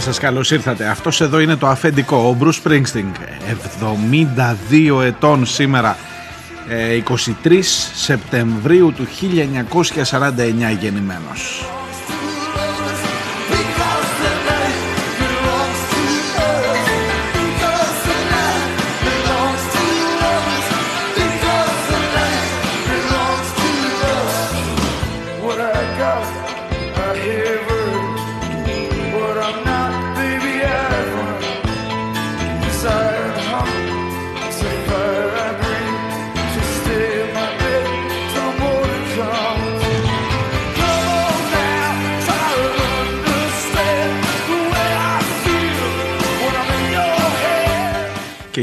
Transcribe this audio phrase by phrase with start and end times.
[0.00, 0.86] Σας, καλώς ήρθατε.
[0.86, 3.04] Αυτός εδώ είναι το αφεντικό, ο Bruce Springsteen,
[4.96, 5.96] 72 ετών σήμερα,
[6.68, 7.62] 23 ε,
[7.94, 11.69] Σεπτεμβρίου του 1949 γεννημένος.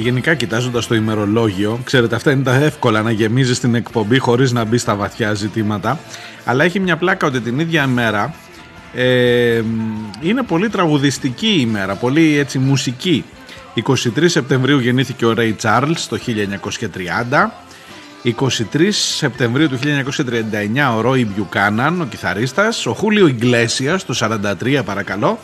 [0.07, 4.63] Γενικά κοιτάζοντας το ημερολόγιο, ξέρετε, αυτά είναι τα εύκολα να γεμίζεις την εκπομπή χωρίς να
[4.63, 5.99] μπει στα βαθιά ζητήματα.
[6.45, 8.33] Αλλά έχει μια πλάκα ότι την ίδια μέρα
[8.93, 9.61] ε,
[10.21, 13.23] είναι πολύ τραγουδιστική ημέρα, πολύ έτσι μουσική.
[13.87, 16.19] 23 Σεπτεμβρίου γεννήθηκε ο Ray Charles το
[17.33, 18.33] 1930.
[18.39, 25.39] 23 Σεπτεμβρίου του 1939 ο Ρόι Μπιουκάναν, ο κιθαρίστας, ο Χούλιο Ιγκλέσιας το 43 παρακαλώ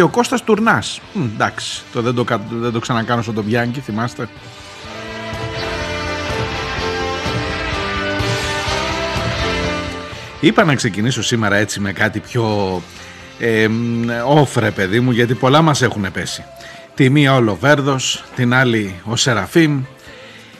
[0.00, 1.00] και ο Κώστας Τουρνάς.
[1.12, 4.28] Μ, εντάξει, το δεν, το, δεν το ξανακάνω στον Τομπιάνκι, θυμάστε.
[10.40, 12.82] Είπα να ξεκινήσω σήμερα έτσι με κάτι πιο
[13.38, 13.68] ε,
[14.26, 16.44] όφρε παιδί μου γιατί πολλά μας έχουν πέσει.
[16.94, 19.82] Τη μία ο Λοβέρδος, την άλλη ο Σεραφείμ,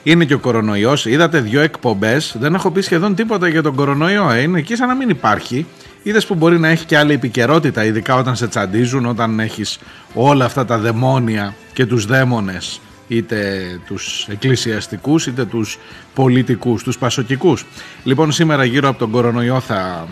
[0.03, 1.07] είναι και ο κορονοϊός.
[1.07, 4.41] Είδατε δύο εκπομπές, δεν έχω πει σχεδόν τίποτα για τον κορονοϊό, ε.
[4.41, 5.67] είναι εκεί σαν να μην υπάρχει.
[6.03, 9.79] Είδες που μπορεί να έχει και άλλη επικαιρότητα, ειδικά όταν σε τσαντίζουν, όταν έχεις
[10.15, 15.79] όλα αυτά τα δαιμόνια και τους δαίμονες, είτε τους εκκλησιαστικούς είτε τους
[16.15, 17.67] πολιτικούς, τους πασοκικούς.
[18.05, 20.09] Λοιπόν σήμερα γύρω από τον κορονοϊό θα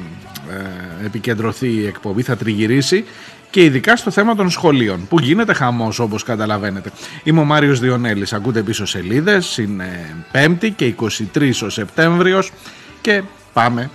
[0.50, 3.04] ε, επικεντρωθεί η εκπομπή, θα τριγυρίσει
[3.50, 6.90] και ειδικά στο θέμα των σχολείων που γίνεται χαμός όπως καταλαβαίνετε.
[7.22, 10.94] Είμαι ο Μάριος Διονέλης, ακούτε πίσω σελίδες, είναι 5η και
[11.34, 12.52] 23 ο Σεπτέμβριος
[13.00, 13.22] και
[13.52, 13.90] πάμε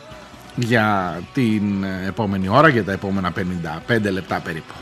[0.56, 4.74] για την επόμενη ώρα, για τα επόμενα 55 λεπτά περίπου.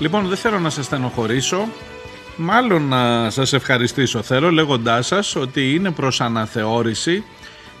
[0.00, 1.68] Λοιπόν, δεν θέλω να σας στενοχωρήσω,
[2.36, 7.24] μάλλον να σας ευχαριστήσω θέλω λέγοντάς σας ότι είναι προς αναθεώρηση,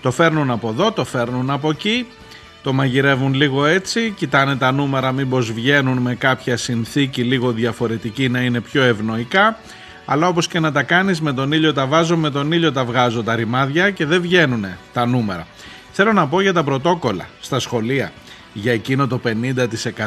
[0.02, 2.06] το φέρνουν από εδώ, το φέρνουν από εκεί,
[2.62, 8.40] το μαγειρεύουν λίγο έτσι, κοιτάνε τα νούμερα μήπως βγαίνουν με κάποια συνθήκη λίγο διαφορετική να
[8.40, 9.58] είναι πιο ευνοϊκά,
[10.04, 12.84] αλλά όπως και να τα κάνεις με τον ήλιο τα βάζω, με τον ήλιο τα
[12.84, 15.46] βγάζω τα ρημάδια και δεν βγαίνουν τα νούμερα.
[15.92, 18.12] Θέλω να πω για τα πρωτόκολλα στα σχολεία
[18.52, 19.20] για εκείνο το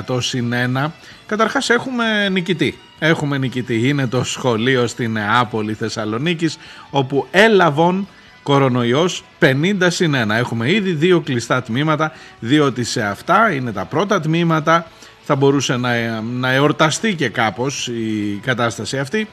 [0.08, 0.86] 50% συν 1
[1.26, 2.78] καταρχάς έχουμε νικητή.
[3.00, 3.88] Έχουμε νικητή.
[3.88, 6.58] Είναι το σχολείο στην Νεάπολη Θεσσαλονίκης
[6.90, 8.08] όπου έλαβον
[8.44, 14.20] κορονοϊός 50 συν 1 έχουμε ήδη δύο κλειστά τμήματα διότι σε αυτά είναι τα πρώτα
[14.20, 14.88] τμήματα.
[15.26, 19.28] Θα μπορούσε να, να εορταστεί και κάπως η κατάσταση αυτή.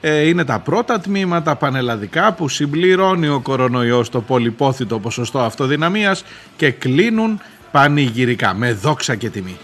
[0.00, 6.24] Ε, είναι τα πρώτα τμήματα πανελλαδικά που συμπληρώνει ο κορονοϊός το πολυπόθητο ποσοστό αυτοδυναμίας
[6.56, 7.40] και κλείνουν
[7.76, 9.58] πανηγυρικά με δόξα και τιμή.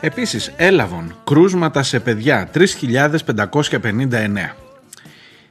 [0.00, 2.64] Επίσης έλαβαν κρούσματα σε παιδιά 3.559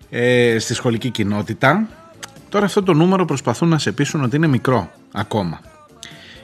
[0.10, 1.88] ε, στη σχολική κοινότητα.
[2.50, 5.60] Τώρα αυτό το νούμερο προσπαθούν να σε πείσουν ότι είναι μικρό ακόμα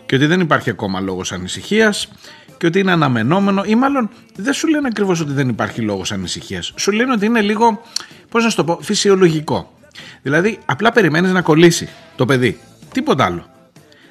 [0.05, 2.11] και ότι δεν υπάρχει ακόμα λόγος ανησυχίας
[2.57, 6.73] και ότι είναι αναμενόμενο ή μάλλον δεν σου λένε ακριβώς ότι δεν υπάρχει λόγος ανησυχίας.
[6.75, 7.81] Σου λένε ότι είναι λίγο,
[8.29, 9.73] πώς να σου το πω, φυσιολογικό.
[10.21, 12.59] Δηλαδή απλά περιμένεις να κολλήσει το παιδί.
[12.91, 13.45] Τίποτα άλλο.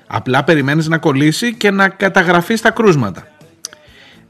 [0.07, 3.27] Απλά περιμένεις να κολλήσει και να καταγραφείς στα κρούσματα.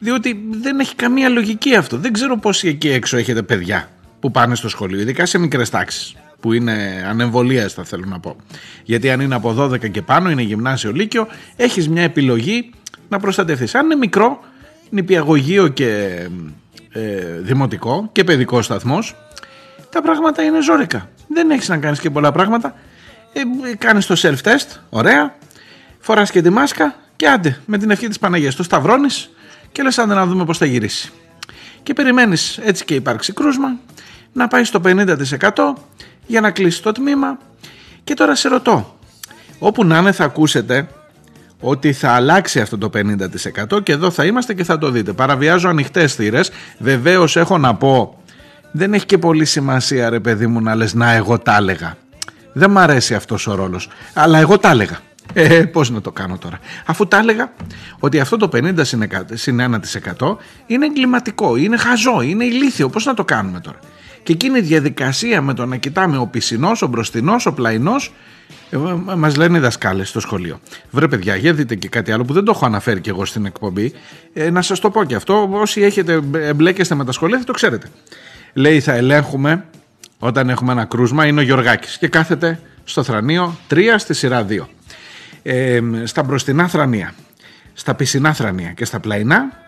[0.02, 1.96] Διότι δεν έχει καμία λογική αυτό.
[1.96, 3.88] Δεν ξέρω πόσοι εκεί έξω έχετε παιδιά
[4.20, 8.36] που πάνε στο σχολείο, ειδικά σε μικρές τάξεις που είναι ανεμβολίαστα θέλω να πω.
[8.84, 11.26] Γιατί αν είναι από 12 και πάνω, είναι γυμνάσιο λύκειο,
[11.56, 12.70] έχεις μια επιλογή
[13.08, 13.74] να προστατευτείς.
[13.74, 14.40] Αν είναι μικρό,
[14.90, 16.20] νηπιαγωγείο και
[16.92, 17.00] ε,
[17.40, 19.16] δημοτικό και παιδικός σταθμός,
[19.90, 21.08] τα πράγματα είναι ζώρικα.
[21.28, 22.74] Δεν έχεις να κάνεις και πολλά πράγματα.
[23.32, 23.40] Ε,
[23.76, 25.34] κάνεις το self-test, ωραία,
[25.98, 29.30] φοράς και τη μάσκα και άντε με την ευχή της Παναγίας το σταυρώνεις
[29.72, 31.12] και λες άντε να δούμε πώς θα γυρίσει.
[31.82, 33.76] Και περιμένεις έτσι και υπάρξει κρούσμα
[34.32, 35.16] να πάει στο 50%
[36.26, 37.38] για να κλείσει το τμήμα
[38.04, 38.98] και τώρα σε ρωτώ
[39.58, 40.88] όπου να είναι θα ακούσετε
[41.60, 42.90] ότι θα αλλάξει αυτό το
[43.74, 45.12] 50% και εδώ θα είμαστε και θα το δείτε.
[45.12, 46.50] Παραβιάζω ανοιχτές θύρες.
[46.78, 48.22] Βεβαίως έχω να πω,
[48.70, 51.96] δεν έχει και πολύ σημασία ρε παιδί μου να λες να εγώ τα έλεγα.
[52.52, 54.98] Δεν μ' αρέσει αυτός ο ρόλος, αλλά εγώ τα έλεγα.
[55.32, 56.58] Ε, πώς να το κάνω τώρα.
[56.86, 57.52] Αφού τα έλεγα
[57.98, 58.72] ότι αυτό το 50
[59.32, 59.60] συν
[60.16, 60.36] 1%
[60.66, 62.88] είναι εγκληματικό, είναι χαζό, είναι ηλίθιο.
[62.88, 63.78] Πώς να το κάνουμε τώρα.
[64.22, 68.12] Και εκείνη η διαδικασία με το να κοιτάμε ο πισινός, ο μπροστινός, ο πλαϊνός
[68.70, 68.76] ε,
[69.16, 70.60] Μα λένε οι δασκάλες στο σχολείο.
[70.90, 73.46] Βρε, παιδιά, για δείτε και κάτι άλλο που δεν το έχω αναφέρει και εγώ στην
[73.46, 73.92] εκπομπή.
[74.32, 75.48] Ε, να σας το πω και αυτό.
[75.52, 77.88] Όσοι έχετε εμπλέκεστε με τα σχολεία θα το ξέρετε.
[78.52, 79.64] Λέει, θα ελέγχουμε
[80.18, 81.26] όταν έχουμε ένα κρούσμα.
[81.26, 84.58] Είναι ο Γιωργάκης και κάθεται στο θρανείο 3 στη σειρά 2.
[85.42, 87.14] Ε, στα μπροστινά θρανία,
[87.72, 89.62] στα πισινά θρανία και στα πλαϊνά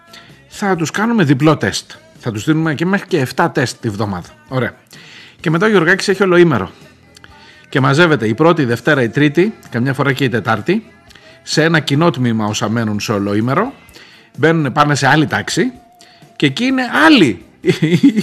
[0.49, 1.91] θα τους κάνουμε διπλό τεστ.
[2.19, 4.29] Θα τους δίνουμε και μέχρι και 7 τεστ τη βδομάδα.
[4.49, 4.75] Ωραία.
[5.41, 6.71] Και μετά ο Γιωργάκης έχει ολοήμερο.
[7.69, 10.87] Και μαζεύεται η πρώτη, η Δευτέρα, η Τρίτη, καμιά φορά και η Τετάρτη,
[11.43, 13.73] σε ένα κοινό τμήμα όσα μένουν σε ολοήμερο.
[14.37, 15.73] Μπαίνουν, πάνε σε άλλη τάξη
[16.37, 17.44] και εκεί είναι άλλοι.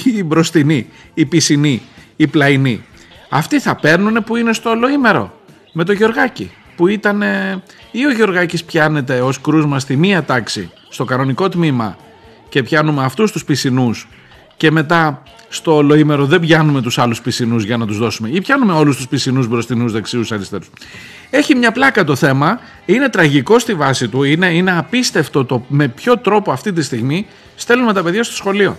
[0.04, 1.82] Οι μπροστινοί, οι πισινοί,
[2.16, 2.84] οι πλαϊνοί.
[3.30, 5.40] Αυτοί θα παίρνουν που είναι στο ολοήμερο
[5.72, 6.52] με το Γιωργάκη
[6.82, 7.22] που ήταν
[7.92, 11.98] ή ο Γιωργάκης πιάνεται ως κρούσμα στη μία τάξη στο κανονικό τμήμα
[12.50, 14.08] και πιάνουμε αυτούς τους πισινούς
[14.58, 18.74] και μετά στο ολοήμερο δεν πιάνουμε τους άλλους πισινούς για να τους δώσουμε ή πιάνουμε
[18.74, 20.70] όλους τους πισινούς μπροστινούς, δεξιούς, αριστερούς.
[21.30, 25.88] Έχει μια πλάκα το θέμα, είναι τραγικό στη βάση του, είναι, είναι απίστευτο το με
[25.88, 28.78] ποιο τρόπο αυτή τη στιγμή στέλνουμε τα παιδιά στο σχολείο.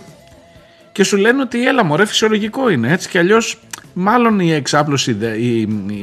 [0.91, 3.59] Και σου λένε ότι έλα μωρέ φυσιολογικό είναι έτσι και αλλιώς
[3.93, 5.59] μάλλον η εξάπλωση, η,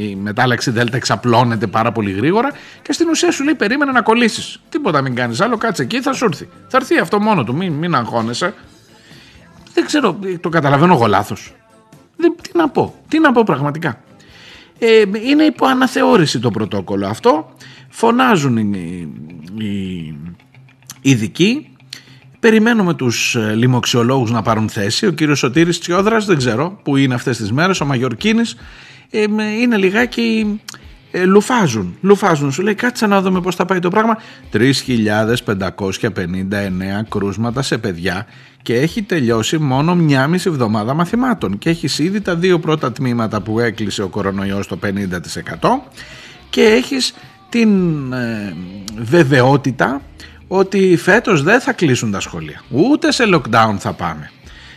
[0.09, 4.61] η μετάλλαξη δέλτα εξαπλώνεται πάρα πολύ γρήγορα και στην ουσία σου λέει περίμενε να κολλήσεις.
[4.69, 6.49] Τίποτα μην κάνεις άλλο, κάτσε εκεί, θα σου έρθει.
[6.69, 8.55] Θα έρθει αυτό μόνο του, μην, μην αγχώνεσαι.
[9.75, 11.55] Δεν ξέρω, το καταλαβαίνω εγώ λάθος.
[12.17, 14.01] Τι να πω, τι να πω πραγματικά.
[14.79, 17.55] Ε, είναι υπό αναθεώρηση το πρωτόκολλο αυτό.
[17.89, 19.09] Φωνάζουν οι,
[19.59, 20.15] οι
[21.01, 21.77] ειδικοί
[22.41, 25.07] Περιμένουμε τους ε, λοιμοξιολόγους να πάρουν θέση.
[25.07, 27.81] Ο κύριος Σωτήρης Τσιόδρας, δεν ξέρω που είναι αυτές τις μέρες.
[27.81, 28.57] Ο Μαγιορκίνης
[29.11, 29.25] ε,
[29.61, 30.61] είναι λιγάκι.
[31.11, 31.97] Ε, λουφάζουν.
[32.01, 32.53] Λουφάζουν.
[32.53, 34.17] Σου λέει κάτσε να δούμε πώς θα πάει το πράγμα.
[34.53, 34.63] 3.559
[37.09, 38.27] κρούσματα σε παιδιά
[38.63, 41.59] και έχει τελειώσει μόνο μια μισή εβδομάδα μαθημάτων.
[41.59, 44.87] Και έχεις ήδη τα δύο πρώτα τμήματα που έκλεισε ο κορονοϊός το 50%
[46.51, 47.15] και έχεις
[47.49, 48.55] την ε,
[48.99, 50.01] βεβαιότητα
[50.53, 52.63] ότι φέτος δεν θα κλείσουν τα σχολεία.
[52.71, 54.31] Ούτε σε lockdown θα πάμε.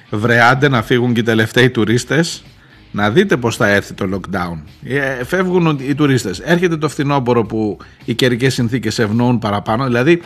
[0.10, 2.44] Βρεάντε να φύγουν και οι τελευταίοι τουρίστες
[2.92, 4.58] να δείτε πώς θα έρθει το lockdown.
[4.84, 6.40] Ε, φεύγουν οι τουρίστες.
[6.40, 9.86] Έρχεται το φθινόπωρο που οι καιρικές συνθήκες ευνοούν παραπάνω.
[9.86, 10.22] Δηλαδή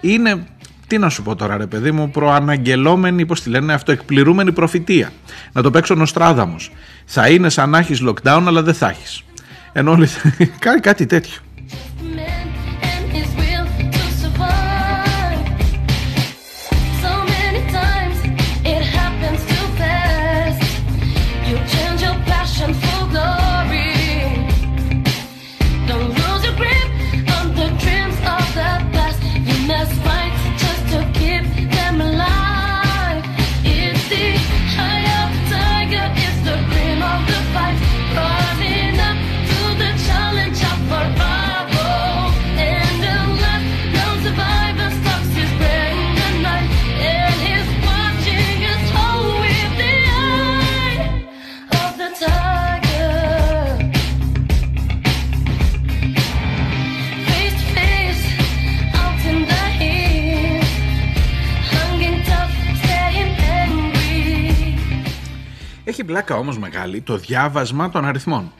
[0.00, 0.46] είναι,
[0.86, 5.12] τι να σου πω τώρα ρε παιδί μου, προαναγγελόμενη, πώς τη λένε αυτό, εκπληρούμενη προφητεία.
[5.52, 6.72] Να το παίξω νοστράδαμος.
[7.04, 9.24] Θα είναι σαν να έχεις lockdown αλλά δεν θα έχεις.
[9.72, 9.98] Ενώ
[10.58, 11.40] κάνει κάτι τέτοιο.
[66.04, 68.52] Πλάκα όμως μεγάλη το διάβασμα των αριθμών.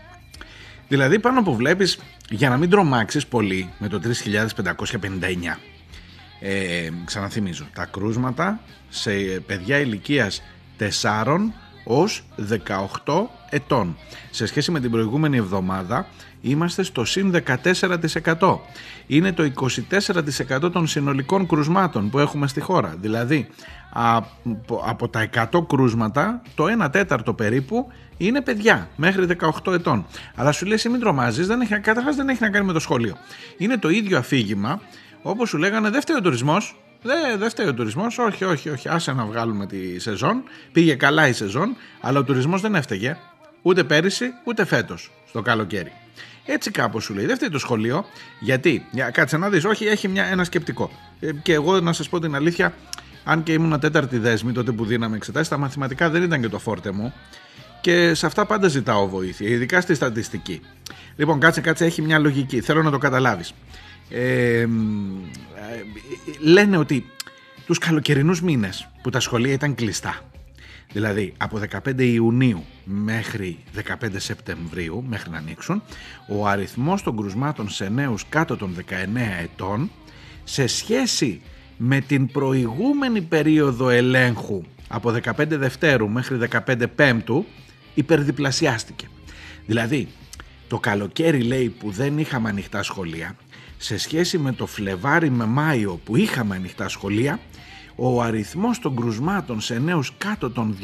[0.89, 1.99] Δηλαδή πάνω που βλέπεις,
[2.31, 5.59] για να μην τρομάξεις πολύ με το 3559,
[6.41, 9.11] ε, ξαναθυμίζω, τα κρούσματα σε
[9.47, 10.43] παιδιά ηλικίας
[10.79, 11.53] 4
[11.85, 13.97] ως 18 ετών.
[14.31, 16.07] Σε σχέση με την προηγούμενη εβδομάδα
[16.41, 17.35] είμαστε στο συν
[18.39, 18.59] 14%.
[19.07, 19.51] Είναι το
[20.63, 22.95] 24% των συνολικών κρουσμάτων που έχουμε στη χώρα.
[23.01, 23.49] Δηλαδή
[24.85, 29.27] από, τα 100 κρούσματα το 1 τέταρτο περίπου είναι παιδιά μέχρι
[29.65, 30.07] 18 ετών.
[30.35, 32.81] Αλλά σου λέει εσύ μην τρομάζεις, δεν έχει, καταρχάς δεν έχει να κάνει με το
[32.81, 33.17] σχολείο.
[33.57, 34.81] Είναι το ίδιο αφήγημα
[35.23, 38.19] όπως σου λέγανε δεν φταίει ο τουρισμός, δεν δε φταίει ο τουρισμός.
[38.19, 38.89] Όχι, όχι, όχι.
[38.89, 40.43] Άσε να βγάλουμε τη σεζόν.
[40.73, 43.17] Πήγε καλά η σεζόν, αλλά ο τουρισμός δεν έφταιγε
[43.63, 45.93] ούτε πέρυσι ούτε φέτος στο καλοκαίρι.
[46.45, 47.27] Έτσι κάπως σου λέει.
[47.27, 48.05] Δεν φταίει το σχολείο.
[48.41, 50.91] Γιατί, για, κάτσε να δεις, όχι, έχει μια, ένα σκεπτικό.
[51.21, 52.75] Ε, και εγώ να σας πω την αλήθεια,
[53.25, 56.59] αν και ήμουν τέταρτη δέσμη τότε που δίναμε εξετάσεις, τα μαθηματικά δεν ήταν και το
[56.59, 57.13] φόρτε μου.
[57.81, 60.61] Και σε αυτά πάντα ζητάω βοήθεια, ειδικά στη στατιστική.
[61.17, 62.61] Λοιπόν, κάτσε, κάτσε, έχει μια λογική.
[62.61, 63.55] Θέλω να το καταλάβεις.
[64.11, 64.67] Ε,
[66.41, 67.07] λένε ότι
[67.67, 70.30] τους καλοκαιρινούς μήνες που τα σχολεία ήταν κλειστά
[70.93, 73.59] δηλαδή από 15 Ιουνίου μέχρι
[74.01, 75.83] 15 Σεπτεμβρίου μέχρι να ανοίξουν
[76.29, 78.83] ο αριθμός των κρουσμάτων σε νέους κάτω των 19
[79.43, 79.91] ετών
[80.45, 81.41] σε σχέση
[81.77, 87.45] με την προηγούμενη περίοδο ελέγχου από 15 Δευτέρου μέχρι 15 Πέμπτου
[87.95, 89.09] υπερδιπλασιάστηκε.
[89.67, 90.09] Δηλαδή
[90.69, 93.37] το καλοκαίρι λέει που δεν είχαμε ανοιχτά σχολεία
[93.77, 97.41] σε σχέση με το Φλεβάρι με Μάιο που είχαμε ανοιχτά σχολεία
[98.03, 100.77] ο αριθμός των κρουσμάτων σε νέους κάτω των,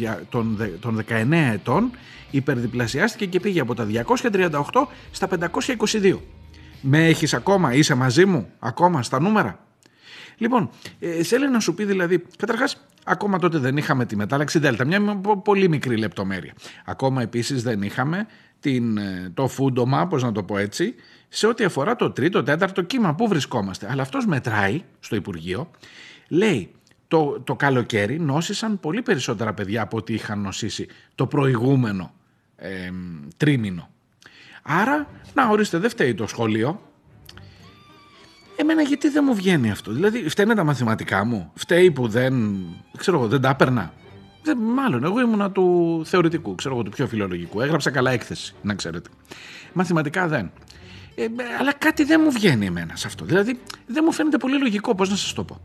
[0.81, 1.91] των, 19 ετών
[2.31, 4.61] υπερδιπλασιάστηκε και πήγε από τα 238
[5.11, 5.29] στα
[5.91, 6.19] 522.
[6.81, 9.59] Με έχεις ακόμα, είσαι μαζί μου, ακόμα στα νούμερα;
[10.37, 14.85] Λοιπόν, ε, θέλει να σου πει δηλαδή, καταρχάς ακόμα τότε δεν είχαμε τη μετάλλαξη Δέλτα,
[14.85, 16.53] μια πολύ μικρή λεπτομέρεια.
[16.85, 18.27] Ακόμα επίσης δεν είχαμε
[18.61, 20.95] την, ε, το φούντομα, πώς να το πω έτσι,
[21.29, 23.87] σε ό,τι αφορά το τρίτο, τέταρτο κύμα, πού βρισκόμαστε.
[23.91, 25.71] Αλλά αυτός μετράει στο Υπουργείο,
[26.29, 26.71] λέει
[27.09, 32.13] το, το καλοκαίρι νόσησαν πολύ περισσότερα παιδιά από ό,τι είχαν νοσήσει το προηγούμενο
[32.57, 32.91] ε,
[33.37, 33.89] τρίμηνο.
[34.63, 36.81] Άρα, να ορίστε, δεν φταίει το σχολείο.
[38.57, 42.57] Εμένα γιατί δεν μου βγαίνει αυτό; Δηλαδή, φταίνε τα μαθηματικά μου; Φταίει που δεν,
[42.97, 43.93] ξέρω εγώ, δεν τα έπαιρνα;
[44.43, 47.61] Δεν, μάλλον, εγώ ήμουνα του θεωρητικού, ξέρω εγώ, του πιο φιλολογικού.
[47.61, 49.09] Έγραψα καλά έκθεση, να ξέρετε.
[49.73, 50.51] Μαθηματικά δεν.
[51.15, 51.27] Ε,
[51.61, 53.25] αλλά κάτι δεν μου βγαίνει εμένα σε αυτό.
[53.25, 55.61] Δηλαδή, δεν μου φαίνεται πολύ λογικό, πώς να σας το πω.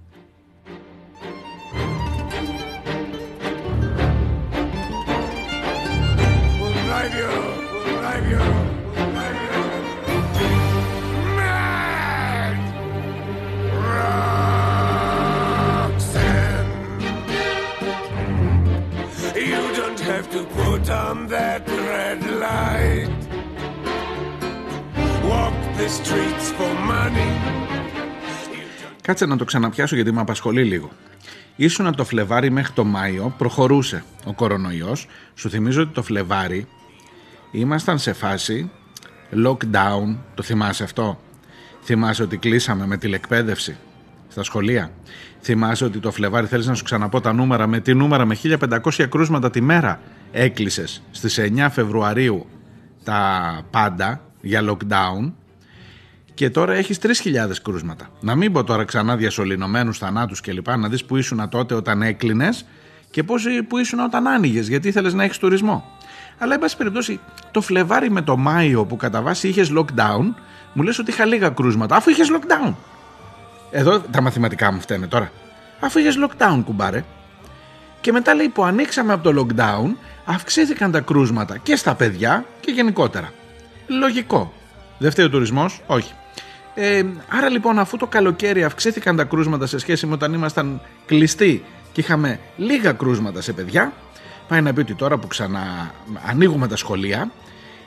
[29.02, 30.90] Κάτσε να το ξαναπιάσω γιατί με απασχολεί λίγο.
[31.56, 35.08] Ήσουν το Φλεβάρι μέχρι το Μάιο, προχωρούσε ο κορονοϊός.
[35.36, 36.68] Σου θυμίζω ότι το Φλεβάρι
[37.52, 38.72] ήμασταν σε φάση
[39.46, 41.20] lockdown, το θυμάσαι αυτό;
[41.84, 43.78] Θυμάσαι ότι κλείσαμε με τηλεκπαίδευση
[44.28, 44.92] στα σχολεία;
[45.42, 49.08] Θυμάσαι ότι το Φλεβάρι θέλεις να σου ξαναπώ τα νούμερα με τι νούμερα με 1500
[49.10, 50.00] κρούσματα τη μέρα
[50.32, 52.46] έκλεισες στις 9 Φεβρουαρίου
[53.04, 55.32] τα πάντα για lockdown;
[56.34, 58.10] Και τώρα έχεις 3.000 κρούσματα.
[58.20, 62.02] Να μην πω τώρα ξανά διασωληνωμένους θανάτους και λοιπά, να δεις που ήσουν τότε όταν
[62.02, 62.66] έκλεινες
[63.10, 65.98] και πώς, που ήσουν όταν άνοιγες, γιατί ήθελες να έχεις τουρισμό.
[66.38, 67.20] Αλλά, εν πάση περιπτώσει,
[67.52, 70.34] το Φλεβάρι με το Μάιο που κατά βάση είχες lockdown,
[70.74, 72.74] μου λες ότι είχα λίγα κρούσματα, αφού είχες lockdown.
[73.72, 75.32] Εδώ τα μαθηματικά μου φταίνε τώρα.
[75.80, 77.04] Αφού είχες lockdown, κουμπάρε.
[78.02, 79.96] Και μετά λέει που ανοίξαμε από το lockdown,
[80.26, 83.32] αυξήθηκαν τα κρούσματα και στα παιδιά και γενικότερα.
[83.88, 84.54] Λογικό.
[84.98, 86.14] Δεν φταίει ο τουρισμός, όχι.
[86.74, 91.64] Ε, άρα λοιπόν, αφού το καλοκαίρι αυξήθηκαν τα κρούσματα σε σχέση με όταν ήμασταν κλειστοί
[91.92, 93.94] και είχαμε λίγα κρούσματα σε παιδιά,
[94.48, 95.92] πάει να πει ότι τώρα που ξανά
[96.26, 97.32] ανοίγουμε τα σχολεία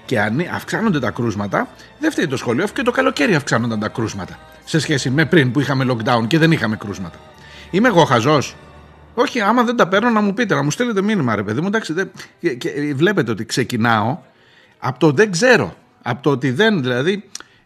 [0.05, 0.21] και
[0.55, 4.79] αυξάνονται τα κρούσματα, δεν φταίει το σχολείο, αφού και το καλοκαίρι αυξάνονταν τα κρούσματα σε
[4.79, 7.19] σχέση με πριν που είχαμε lockdown και δεν είχαμε κρούσματα.
[7.71, 8.57] Είμαι εγώ χαζός;
[9.15, 11.67] Όχι, άμα δεν τα παίρνω να μου πείτε, να μου στείλετε μήνυμα, ρε παιδί μου.
[11.67, 12.11] Εντάξει, δεν...
[12.59, 14.19] και, βλέπετε ότι ξεκινάω
[14.79, 15.75] από το δεν ξέρω.
[16.03, 17.25] Από το ότι δεν, δηλαδή,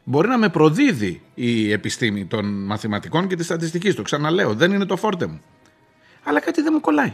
[0.08, 3.94] μπορεί να με προδίδει η επιστήμη των μαθηματικών και της στατιστικής.
[3.94, 5.40] Το ξαναλέω, δεν είναι το φόρτε μου.
[6.22, 7.12] Αλλά κάτι δεν μου κολλάει.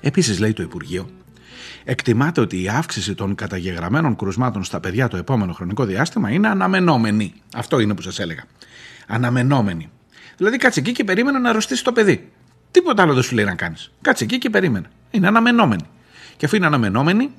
[0.00, 1.08] Επίσης λέει το Υπουργείο
[1.84, 7.34] Εκτιμάται ότι η αύξηση των καταγεγραμμένων κρουσμάτων στα παιδιά το επόμενο χρονικό διάστημα είναι αναμενόμενη.
[7.54, 8.44] Αυτό είναι που σας έλεγα.
[9.06, 9.90] Αναμενόμενη.
[10.36, 12.32] Δηλαδή κάτσε εκεί και περίμενε να αρρωστήσει το παιδί.
[12.74, 13.90] Τίποτα άλλο δεν σου λέει να κάνεις.
[14.00, 14.86] Κάτσε εκεί και περίμενε.
[15.10, 15.84] Είναι αναμενόμενη.
[16.36, 17.30] Και αφού είναι αναμενόμενη,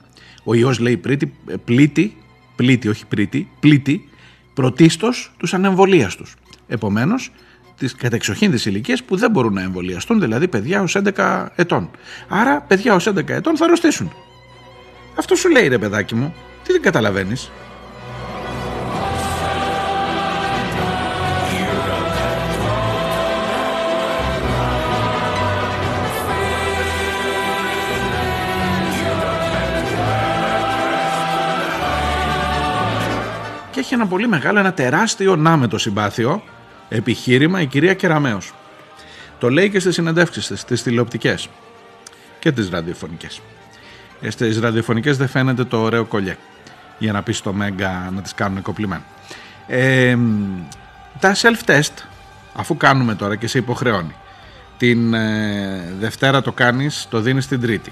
[0.44, 1.34] ο ιό λέει πλήτη,
[1.65, 2.18] πλήτη,
[2.56, 4.10] πλήτη, όχι πρίτη, πλήτη,
[4.54, 6.36] πρωτίστως τους ανεμβολίαστους.
[6.68, 7.32] Επομένως,
[7.77, 11.89] τις κατεξοχήν τη ηλικία που δεν μπορούν να εμβολιαστούν, δηλαδή παιδιά ως 11 ετών.
[12.27, 14.12] Άρα, παιδιά ως 11 ετών θα αρρωστήσουν.
[15.18, 17.51] Αυτό σου λέει ρε παιδάκι μου, τι δεν καταλαβαίνεις.
[33.86, 36.44] Έχει ένα πολύ μεγάλο, ένα τεράστιο να με το συμπάθειο
[36.89, 38.54] επιχείρημα η κυρία Κεραμέως.
[39.39, 41.50] Το λέει και στις συνεντεύξεις της, στις τηλεοπτικές
[42.39, 43.42] και τις ραδιοφωνικές.
[44.22, 46.38] Ε, στις ραδιοφωνικές δεν φαίνεται το ωραίο κολλιέ
[46.98, 49.04] για να πεις στο Μέγκα να τις κάνουν κοπλιμένο.
[49.68, 50.18] Ε,
[51.20, 52.04] τα self-test,
[52.56, 54.15] αφού κάνουμε τώρα και σε υποχρεώνει,
[54.77, 57.92] την ε, Δευτέρα το κάνεις, το δίνεις την Τρίτη.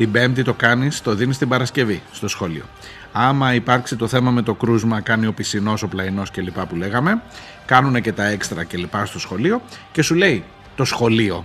[0.00, 2.64] Την Πέμπτη το κάνεις, το δίνεις την Παρασκευή στο σχολείο.
[3.12, 6.58] Άμα υπάρξει το θέμα με το κρούσμα, κάνει ο πισινός, ο πλαϊνός κλπ.
[6.58, 7.22] που λέγαμε,
[7.66, 9.06] κάνουν και τα έξτρα κλπ.
[9.06, 10.44] στο σχολείο και σου λέει
[10.76, 11.44] το σχολείο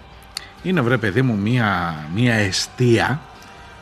[0.64, 3.22] είναι βρε παιδί μου μία, μία αιστεία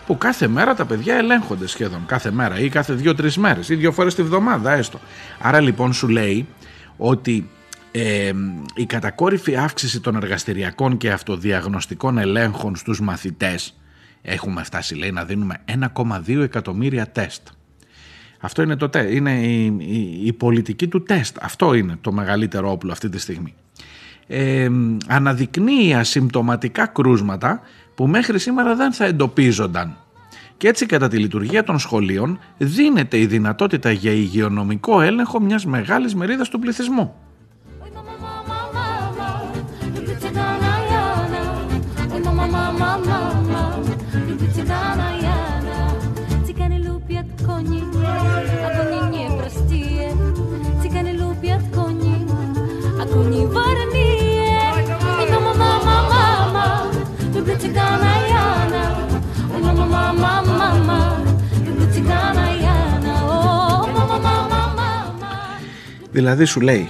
[0.06, 3.91] που κάθε μέρα τα παιδιά ελέγχονται σχεδόν κάθε μέρα ή κάθε δύο-τρεις μέρες ή δύο
[3.91, 5.00] φορές τη βδομάδα έστω.
[5.41, 6.47] Άρα λοιπόν σου λέει
[6.97, 7.50] ότι
[7.91, 8.32] ε,
[8.76, 13.74] η κατακόρυφη αύξηση των εργαστηριακών και αυτοδιαγνωστικών ελέγχων στους μαθητές
[14.23, 15.57] έχουμε φτάσει λέει να δίνουμε
[15.97, 17.47] 1,2 εκατομμύρια τεστ.
[18.39, 19.65] Αυτό είναι, το, είναι η,
[20.23, 21.38] η, πολιτική του τεστ.
[21.41, 23.53] Αυτό είναι το μεγαλύτερο όπλο αυτή τη στιγμή.
[24.27, 24.69] Ε,
[25.07, 27.62] αναδεικνύει ασυμπτωματικά κρούσματα
[27.95, 29.97] που μέχρι σήμερα δεν θα εντοπίζονταν.
[30.57, 36.15] Και έτσι κατά τη λειτουργία των σχολείων δίνεται η δυνατότητα για υγειονομικό έλεγχο μιας μεγάλης
[36.15, 37.15] μερίδας του πληθυσμού.
[66.13, 66.89] Δηλαδή σου λέει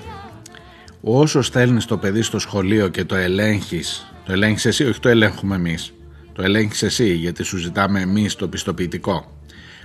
[1.02, 5.56] όσο στέλνεις το παιδί στο σχολείο και το ελέγχεις το ελέγχεις εσύ, όχι το ελέγχουμε
[5.56, 5.94] εμείς
[6.34, 9.38] το ελέγχεις εσύ γιατί σου ζητάμε εμείς το πιστοποιητικό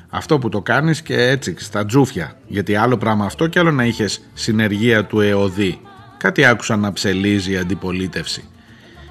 [0.09, 3.85] αυτό που το κάνεις και έτσι στα τζούφια γιατί άλλο πράγμα αυτό και άλλο να
[3.85, 5.81] είχες συνεργεία του ΕΟΔΗ
[6.17, 8.45] κάτι άκουσα να ψελίζει η αντιπολίτευση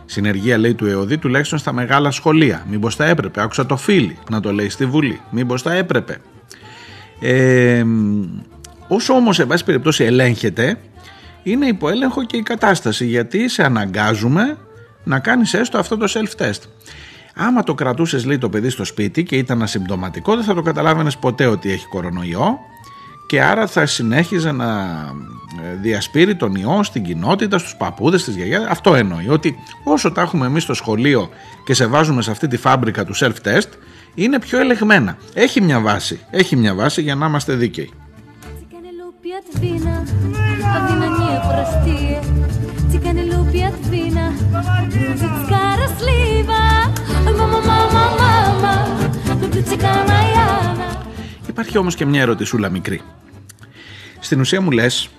[0.10, 2.66] Συνεργεία λέει του ΕΟΔΗ τουλάχιστον στα μεγάλα σχολεία.
[2.70, 3.42] Μήπως θα έπρεπε.
[3.42, 5.22] Άκουσα το φίλι να το λέει στη Βουλή.
[5.30, 6.18] Μήπως θα έπρεπε.
[7.20, 7.84] Ε,
[8.88, 10.78] όσο όμως σε βάση περιπτώσει ελέγχεται
[11.43, 14.58] είναι υποέλεγχο και η κατάσταση γιατί σε αναγκάζουμε
[15.04, 16.62] να κάνεις έστω αυτό το self-test.
[17.36, 21.17] Άμα το κρατούσες λέει το παιδί στο σπίτι και ήταν ασυμπτωματικό δεν θα το καταλάβαινες
[21.17, 22.60] ποτέ ότι έχει κορονοϊό
[23.28, 24.73] και άρα θα συνέχιζε να
[25.63, 28.67] ε, διασπείρει τον ιό στην κοινότητα, στους παππούδες, στις γιαγιάδες.
[28.67, 31.30] Αυτό εννοεί, ότι όσο τα έχουμε εμείς στο σχολείο
[31.65, 33.69] και σε βάζουμε σε αυτή τη φάμπρικα του self-test,
[34.15, 35.17] είναι πιο ελεγμένα.
[35.34, 37.91] Έχει μια βάση, έχει μια βάση για να είμαστε δίκαιοι.
[51.48, 53.02] Υπάρχει όμως και μια ερωτησούλα μικρή.
[54.20, 55.10] Στην ουσία μου λες,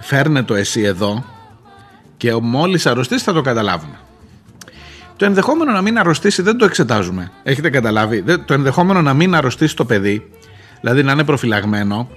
[0.00, 1.24] φέρνε το εσύ εδώ
[2.16, 3.98] και μόλις αρρωστήσει θα το καταλάβουμε.
[5.16, 7.30] Το ενδεχόμενο να μην αρρωστήσει δεν το εξετάζουμε.
[7.42, 10.30] Έχετε καταλάβει; Το ενδεχόμενο να μην αρρωστήσει το παιδί,
[10.80, 12.08] δηλαδή να είναι προφυλαγμένο,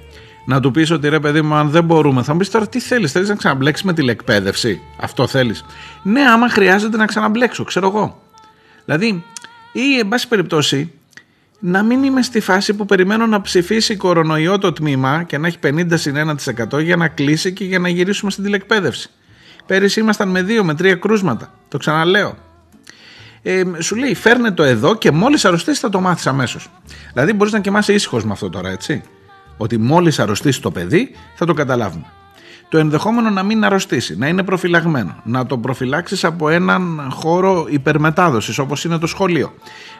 [0.47, 2.79] να του πεις ότι ρε παιδί μου, αν δεν μπορούμε, θα μου πεις τώρα τι
[2.79, 5.65] θέλεις, θέλεις να ξαναμπλέξεις με τηλεκπαίδευση; Αυτό θέλεις.
[6.03, 8.21] Ναι, άμα χρειάζεται να ξαναμπλέξω, ξέρω εγώ.
[8.85, 9.23] Δηλαδή,
[9.71, 10.91] ή εν πάση περιπτώσει,
[11.59, 15.57] να μην είμαι στη φάση που περιμένω να ψηφίσει κορονοϊό το τμήμα και να έχει
[15.63, 15.97] 50
[16.73, 19.09] 1% για να κλείσει και για να γυρίσουμε στην τηλεκπαίδευση.
[19.65, 21.53] Πέρυσι ήμασταν με δύο με τρία κρούσματα.
[21.67, 22.37] Το ξαναλέω.
[23.41, 26.69] Ε, σου λέει φέρνε το εδώ και μόλις αρρωστήσει θα το μάθεις αμέσως.
[27.13, 29.03] Δηλαδή μπορείς να κοιμάσαι ήσυχος με αυτό τώρα έτσι.
[29.57, 32.05] Ότι μόλις αρρωστήσει το παιδί θα το καταλάβουμε
[32.69, 38.57] το ενδεχόμενο να μην αρρωστήσει, να είναι προφυλαγμένο, να το προφυλάξεις από έναν χώρο υπερμετάδοσης
[38.57, 39.53] όπως είναι το σχολείο,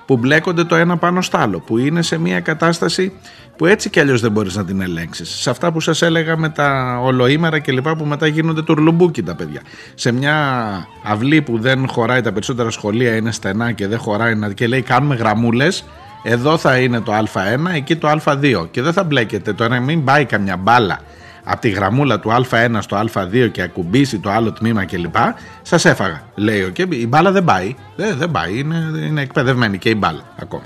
[0.06, 3.14] που μπλέκονται το ένα πάνω στο άλλο, που είναι σε μια κατάσταση
[3.58, 5.30] που έτσι κι αλλιώς δεν μπορείς να την ελέγξεις.
[5.30, 9.36] Σε αυτά που σας έλεγα με τα ολοήμερα και λοιπά που μετά γίνονται τουρλουμπούκι τα
[9.36, 9.62] παιδιά.
[9.96, 14.68] Σε μια αυλή που δεν χωράει τα περισσότερα σχολεία, είναι στενά και δεν χωράει και
[14.68, 15.86] λέει κάνουμε γραμμούλες,
[16.30, 20.26] Εδώ θα είναι το Α1, εκεί το Α2 και δεν θα μπλέκεται τώρα μην πάει
[20.26, 21.00] καμιά μπάλα
[21.44, 25.16] από τη γραμμούλα του Α1 στο Α2 και ακουμπήσει το άλλο τμήμα κλπ.
[25.62, 26.22] Σας έφαγα.
[26.36, 27.76] Λέει και η μπάλα δεν πάει.
[27.96, 28.58] Δεν, δεν πάει.
[28.58, 30.64] Είναι, είναι εκπαιδευμένη και η μπάλα ακόμα.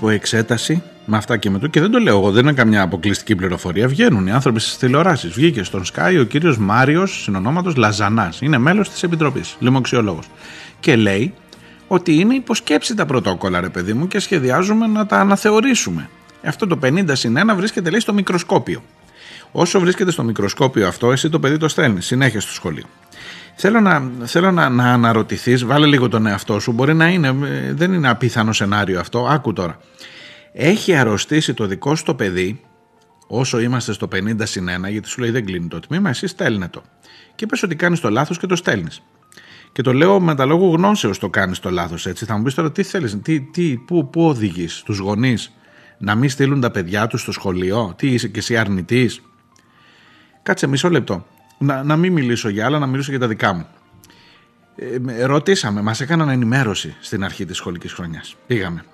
[0.00, 1.66] Υπό εξέταση με αυτά και με το.
[1.66, 3.88] Και δεν το λέω εγώ, δεν είναι καμιά αποκλειστική πληροφορία.
[3.88, 5.32] Βγαίνουν οι άνθρωποι στις τηλεοράσεις.
[5.32, 8.40] Βγήκε στον Sky ο κύριος Μάριος, συνονόματος Λαζανάς.
[8.40, 10.26] Είναι μέλος της Επιτροπής, λοιμοξιολόγος.
[10.80, 11.34] Και λέει
[11.88, 16.10] ότι είναι υποσκέψη τα πρωτόκολλα, ρε παιδί μου, και σχεδιάζουμε να τα αναθεωρήσουμε.
[16.44, 18.82] Αυτό το 50 συν 1 βρίσκεται, λέει, στο μικροσκόπιο.
[19.52, 22.84] Όσο βρίσκεται στο μικροσκόπιο αυτό, εσύ το παιδί το στέλνεις συνέχεια στο σχολείο.
[23.62, 27.72] Θέλω να, θέλω να, να αναρωτηθείς, βάλε λίγο τον εαυτό σου, μπορεί να είναι, ε,
[27.72, 29.78] δεν είναι απίθανο σενάριο αυτό, άκου τώρα.
[30.52, 32.60] Έχει αρρωστήσει το δικό σου το παιδί,
[33.26, 36.68] όσο είμαστε στο 50 συν 1, γιατί σου λέει δεν κλείνει το τμήμα, εσύ στέλνε
[36.68, 36.82] το.
[37.34, 39.02] Και πες ότι κάνεις το λάθος και το στέλνεις.
[39.72, 42.24] Και το λέω με τα λόγου γνώσεως το κάνεις το λάθος έτσι.
[42.24, 45.52] Θα μου πεις τώρα τι θέλεις, τι, τι, πού, πού οδηγείς τους γονείς
[45.98, 49.20] να μην στείλουν τα παιδιά τους στο σχολείο, τι είσαι και εσύ αρνητής.
[50.42, 51.26] Κάτσε μισό λεπτό
[51.62, 53.66] να, να μην μιλήσω για άλλα, να μιλήσω για τα δικά μου.
[55.06, 58.36] Ε, ρωτήσαμε, μας έκαναν ενημέρωση στην αρχή της σχολικής χρονιάς.
[58.46, 58.84] Πήγαμε.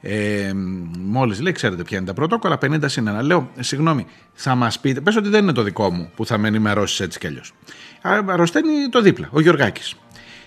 [0.00, 0.52] Ε,
[0.98, 3.22] Μόλις λέει, ξέρετε ποια είναι τα πρωτόκολλα, 50 συν 1.
[3.22, 6.48] Λέω, συγγνώμη, θα μας πείτε, πες ότι δεν είναι το δικό μου που θα με
[6.48, 7.52] ενημερώσεις έτσι κι αλλιώς.
[8.02, 9.94] Αρρωσταίνει το δίπλα, ο Γιωργάκης.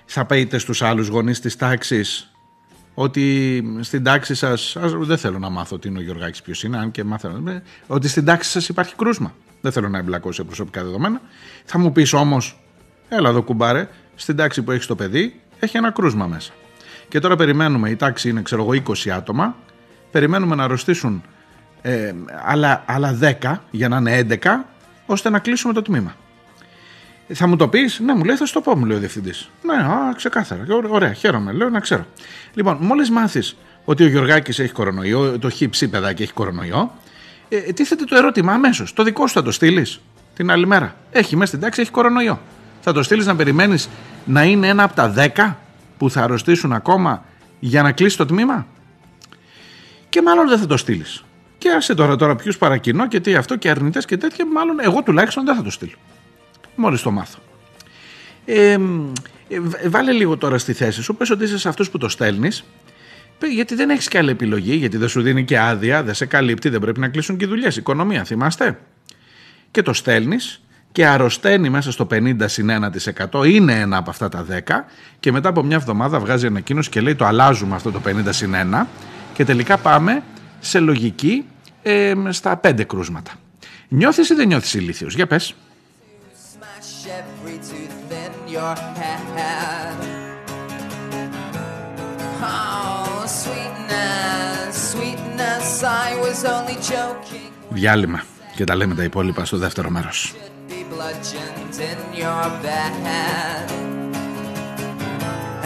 [0.05, 2.31] Θα πείτε στους άλλους γονείς της τάξης
[2.93, 4.77] ότι στην τάξη σας.
[4.99, 7.43] Δεν θέλω να μάθω τι είναι ο Γιωργάκης, ποιος είναι, αν και μάθω.
[7.47, 9.33] Ε, ότι στην τάξη σας υπάρχει κρούσμα.
[9.61, 11.21] Δεν θέλω να εμπλακώ σε προσωπικά δεδομένα.
[11.65, 12.59] Θα μου πεις όμως,
[13.09, 16.51] έλα εδώ κουμπάρε, στην τάξη που έχεις το παιδί έχει ένα κρούσμα μέσα.
[17.07, 19.55] Και τώρα περιμένουμε, η τάξη είναι ξέρω εγώ 20 άτομα,
[20.11, 21.23] περιμένουμε να αρρωστήσουν
[21.81, 22.13] ε,
[22.45, 24.49] άλλα, άλλα 10 για να είναι 11,
[25.05, 26.15] ώστε να κλείσουμε το τμήμα.
[27.33, 29.49] Θα μου το πεις, ναι, μου λέει, θα σου το πω, μου λέει ο διευθυντής.
[29.63, 30.65] Ναι, α, ξεκάθαρα.
[30.89, 32.05] Ωραία, χαίρομαι, λέω να ξέρω.
[32.53, 36.91] Λοιπόν, μόλις μάθεις ότι ο Γιωργάκης έχει κορονοϊό, το χύψη παιδάκι έχει κορονοϊό,
[37.49, 38.93] ε, ε, τίθεται το ερώτημα αμέσως.
[38.93, 40.01] Το δικό σου θα το στείλεις
[40.35, 40.95] την άλλη μέρα.
[41.11, 42.41] Έχει μέσα στην τάξη, έχει κορονοϊό.
[42.81, 43.89] Θα το στείλεις να περιμένεις
[44.25, 45.59] να είναι ένα από τα δέκα
[45.97, 47.25] που θα αρρωστήσουν ακόμα
[47.59, 48.67] για να κλείσει το τμήμα;
[50.09, 51.23] Και μάλλον δεν θα το στείλεις.
[51.57, 55.01] Και άσε τώρα, τώρα ποιους παρακινώ και τι αυτό και αρνητές και τέτοια, μάλλον εγώ
[55.01, 55.97] τουλάχιστον δεν θα το στείλω.
[56.75, 57.39] Μόλις το μάθω.
[58.45, 59.59] Ε, ε,
[59.89, 62.63] βάλε λίγο τώρα στη θέση σου, πες ότι είσαι σε αυτούς που το στέλνεις
[63.47, 66.69] γιατί δεν έχεις και άλλη επιλογή, γιατί δεν σου δίνει και άδεια, δεν σε καλύπτει,
[66.69, 67.77] δεν πρέπει να κλείσουν και οι δουλειές.
[67.77, 68.79] Οικονομία, θυμάστε.
[69.71, 72.69] Και το στέλνεις και αρρωσταίνει μέσα στο 50 συν
[73.31, 74.85] 1%, είναι ένα από αυτά τα 10
[75.19, 78.53] και μετά από μια εβδομάδα βγάζει ανακοίνωση και λέει το αλλάζουμε αυτό το 50 συν
[78.73, 78.85] 1
[79.33, 80.23] και τελικά πάμε
[80.59, 81.45] σε λογική
[81.81, 83.31] ε, στα 5 κρούσματα.
[83.87, 85.55] Νιώθεις ή δεν νιώθεις ηλίθιος, για πες.
[97.68, 98.22] Διάλειμμα
[98.54, 100.34] και τα λέμε τα υπόλοιπα στο δεύτερο μέρος.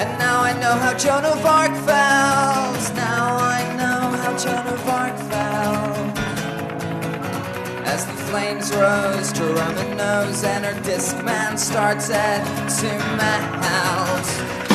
[0.00, 2.84] And now I know how Joan of Arc felt.
[3.06, 3.24] Now
[3.58, 6.16] I know how Joan of Arc felt.
[7.92, 12.40] As the flames rose to Roman nose and her disc man started
[12.80, 14.71] to melt.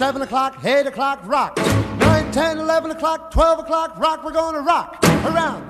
[0.00, 1.58] 7 o'clock, 8 o'clock, rock.
[1.58, 4.24] 9, 10, 11 o'clock, 12 o'clock, rock.
[4.24, 5.69] We're gonna rock around.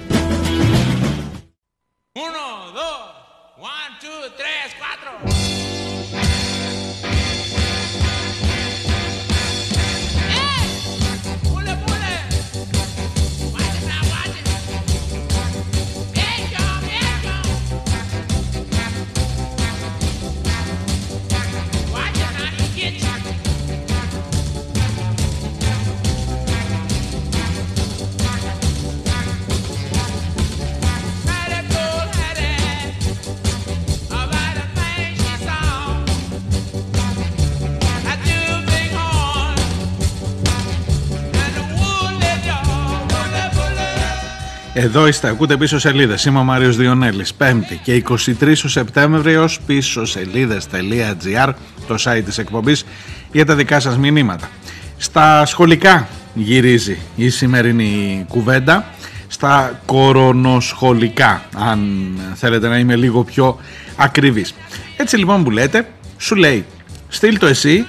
[44.93, 46.25] Εδώ είστε, ακούτε πίσω σελίδες.
[46.25, 47.33] Είμαι ο Μάριος Διονέλης.
[47.33, 51.53] Πέμπτη και 23 ο Σεπτέμβριος πίσω σελίδες.gr
[51.87, 52.85] το site της εκπομπής
[53.31, 54.49] για τα δικά σας μηνύματα.
[54.97, 58.85] Στα σχολικά γυρίζει η σημερινή κουβέντα.
[59.27, 63.59] Στα κορονοσχολικά, αν θέλετε να είμαι λίγο πιο
[63.95, 64.53] ακριβής.
[64.97, 66.65] Έτσι λοιπόν που λέτε, σου λέει,
[67.07, 67.85] στείλ το εσύ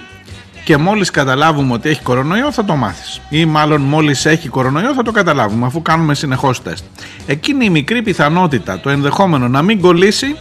[0.64, 3.20] και μόλις καταλάβουμε ότι έχει κορονοϊό θα το μάθεις.
[3.28, 6.84] Ή μάλλον μόλις έχει κορονοϊό θα το καταλάβουμε αφού κάνουμε συνεχώς τεστ.
[7.26, 10.36] Εκείνη η μικρή πιθανότητα το ενδεχόμενο να μην κολλήσει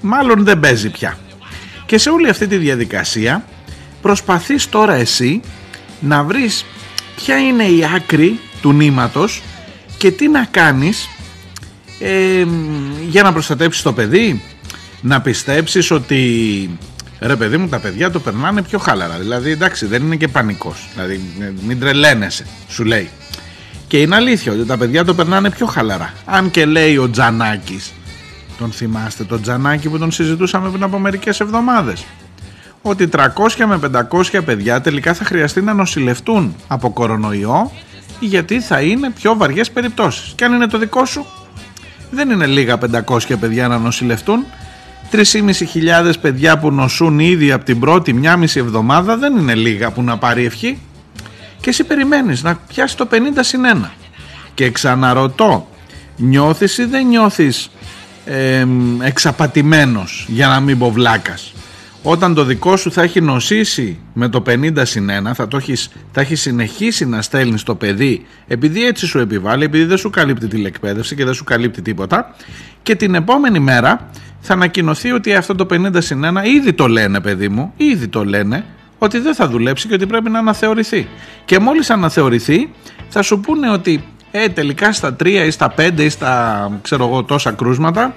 [0.00, 1.18] μάλλον δεν παίζει πια.
[1.86, 3.44] Και σε όλη αυτή τη διαδικασία
[4.02, 5.40] προσπαθείς τώρα εσύ
[6.00, 6.64] να βρεις
[7.16, 9.42] ποια είναι η άκρη του νήματος
[9.98, 11.08] και τι να κάνεις
[11.98, 12.46] ε,
[13.08, 14.42] για να προστατέψεις το παιδί
[15.00, 16.70] να πιστέψεις ότι
[17.20, 20.88] ρε παιδί μου τα παιδιά το περνάνε πιο χάλαρα δηλαδή εντάξει δεν είναι και πανικός
[20.94, 23.10] δηλαδή ε, μην τρελαίνεσαι σου λέει
[23.86, 27.92] και είναι αλήθεια ότι τα παιδιά το περνάνε πιο χαλαρά αν και λέει ο Τζανάκης
[28.58, 32.04] τον θυμάστε τον Τζανάκη που τον συζητούσαμε πριν από μερικές εβδομάδες
[32.82, 33.26] ότι 300
[33.66, 37.70] με 500 παιδιά τελικά θα χρειαστεί να νοσηλευτούν από κορονοϊό
[38.20, 40.32] γιατί θα είναι πιο βαριές περιπτώσεις.
[40.34, 41.26] Και αν είναι το δικό σου,
[42.10, 44.44] δεν είναι λίγα 500 παιδιά να νοσηλευτούν.
[45.12, 50.02] 3.500 παιδιά που νοσούν ήδη από την πρώτη μια μισή εβδομάδα δεν είναι λίγα που
[50.02, 50.78] να πάρει ευχή.
[51.60, 53.90] Και εσύ περιμένεις να πιάσει το 50 συν 1.
[54.54, 55.68] Και ξαναρωτώ,
[56.16, 57.70] νιώθεις ή δεν νιώθεις
[58.24, 58.66] ε,
[59.00, 61.52] εξαπατημένος για να μην πω βλάκας;
[62.06, 65.90] Όταν το δικό σου θα έχει νοσήσει με το 50 συν 1, θα, το έχεις,
[66.12, 70.48] θα έχει συνεχίσει να στέλνεις το παιδί επειδή έτσι σου επιβάλλει, επειδή δεν σου καλύπτει
[70.48, 72.34] τηλεκπαίδευση και δεν σου καλύπτει τίποτα
[72.82, 77.20] και την επόμενη μέρα θα ανακοινωθεί ότι αυτό το 50 συν 1 ήδη το λένε
[77.20, 78.64] παιδί μου, ήδη το λένε
[78.98, 81.08] ότι δεν θα δουλέψει και ότι πρέπει να αναθεωρηθεί.
[81.44, 82.70] Και μόλις αναθεωρηθεί
[83.08, 87.22] θα σου πούνε ότι ε, τελικά στα 3 ή στα 5 ή στα ξέρω εγώ
[87.22, 88.14] τόσα κρούσματα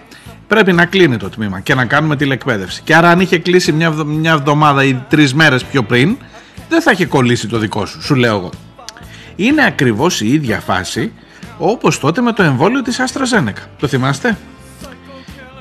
[0.48, 2.82] πρέπει να κλείνει το τμήμα και να κάνουμε τηλεκπαίδευση.
[2.84, 6.18] Και άρα αν είχε κλείσει μια, εβδο- μια εβδομάδα ή τρεις μέρες πιο πριν
[6.70, 8.50] δεν θα είχε κολλήσει το δικό σου, σου λέω εγώ.
[9.36, 11.12] Είναι ακριβώς η ίδια φάση
[11.58, 13.64] όπως τότε με το εμβόλιο της AstraZeneca.
[13.80, 14.38] Το θυμάστε;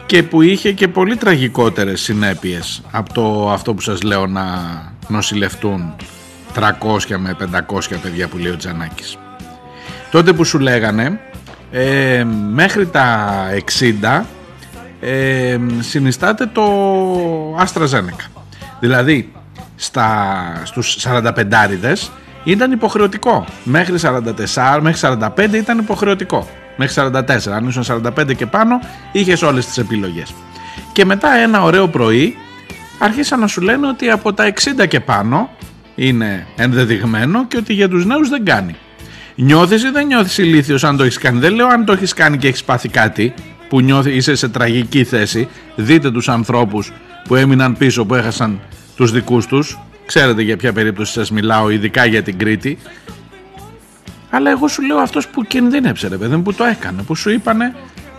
[0.07, 4.45] και που είχε και πολύ τραγικότερες συνέπειες από το αυτό που σας λέω να
[5.09, 5.95] νοσηλευτούν
[6.55, 9.19] 300 με 500 παιδιά που λέει ο Τζανάκης.
[10.11, 11.21] Τότε που σου λέγανε
[11.71, 13.35] ε, μέχρι τα
[14.03, 14.23] 60
[15.01, 16.65] ε, συνιστάται το
[17.57, 18.31] AstraZeneca.
[18.81, 19.33] Δηλαδή
[19.77, 20.27] στα,
[20.65, 21.33] στους 45
[22.45, 23.45] ήταν υποχρεωτικό.
[23.65, 25.01] Μέχρι 44, μέχρι
[25.37, 26.49] 45 ήταν υποχρεωτικό.
[26.77, 27.51] Μέχρι 44.
[27.53, 27.85] Αν ήσουν
[28.19, 28.81] 45 και πάνω,
[29.13, 30.35] είχες όλες τις επιλογές.
[30.93, 32.37] Και μετά ένα ωραίο πρωί
[32.99, 35.51] άρχισαν να σου λένε ότι από τα 60 και πάνω
[35.95, 38.77] είναι ενδεδειγμένο και ότι για τους νέους δεν κάνει.
[39.35, 42.39] Νιώθεις ή δεν νιώθεις ηλίθιος αν το έχεις κάνει; Δεν λέω αν το έχεις κάνει
[42.39, 43.35] και έχεις πάθει κάτι
[43.69, 45.49] που νιώθει, είσαι σε τραγική θέση.
[45.77, 46.93] Δείτε τους ανθρώπους
[47.25, 48.61] που έμειναν πίσω, που έχασαν
[48.97, 49.79] τους δικούς τους.
[50.07, 52.79] Ξέρετε για ποια περίπτωση σας μιλάω, ειδικά για την Κρήτη.
[54.31, 57.31] Αλλά εγώ σου λέω αυτός που κινδύνεψε ρε παιδί μου, που το έκανε, που σου
[57.31, 57.75] είπανε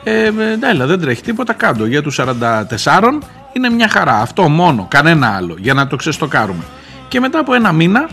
[0.10, 0.32] ε, ε,
[0.70, 3.20] έλα δεν τρέχει τίποτα κάτω για τους 44
[3.54, 6.64] είναι μια χαρά αυτό μόνο, κανένα άλλο για να το ξεστοκάρουμε
[7.08, 8.10] και μετά από ένα μήνα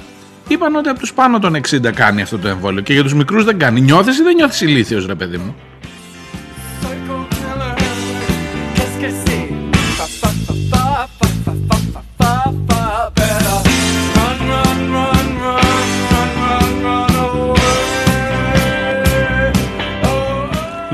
[0.49, 3.45] είπαν ότι από τους πάνω των 60 κάνει αυτό το εμβόλιο και για τους μικρούς
[3.45, 5.55] δεν κάνει νιώθεις ή δεν νιώθεις ηλίθιος ρε παιδί μου;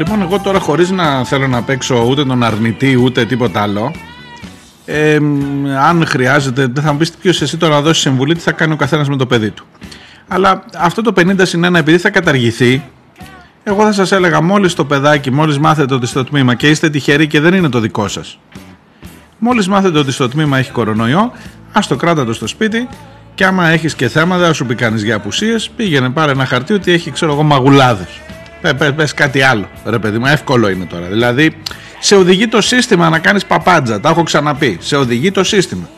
[0.00, 3.92] Λοιπόν, εγώ τώρα χωρίς να θέλω να παίξω ούτε τον αρνητή ούτε τίποτα άλλο,
[4.84, 8.40] ε, μ, αν χρειάζεται, δεν θα μου πεις ποιος εσύ τώρα να δώσεις συμβουλή τι
[8.40, 9.66] θα κάνει ο καθένας με το παιδί του.
[10.28, 12.82] Αλλά αυτό το 50 συν 1 επειδή θα καταργηθεί,
[13.62, 17.26] εγώ θα σας έλεγα μόλις το παιδάκι, μόλις μάθετε ότι στο τμήμα και είστε τυχεροί
[17.26, 18.38] και δεν είναι το δικό σας.
[19.38, 21.32] Μόλις μάθετε ότι στο τμήμα έχει κορονοϊό,
[21.72, 22.88] ας το κράτα το στο σπίτι
[23.34, 26.72] και άμα έχεις και θέματα, δεν σου πει κανείς για απουσίες, πήγαινε πάρε ένα χαρτί
[26.72, 28.08] ότι έχει ξέρω εγώ μαγουλάδες.
[28.60, 31.06] Πε, πε, πες κάτι άλλο, ρε παιδί μου, εύκολο είναι τώρα.
[31.06, 31.56] Δηλαδή,
[32.00, 34.78] σε οδηγεί το σύστημα να κάνεις παπάντζα, τα έχω ξαναπεί.
[34.80, 35.88] Σε οδηγεί το σύστημα.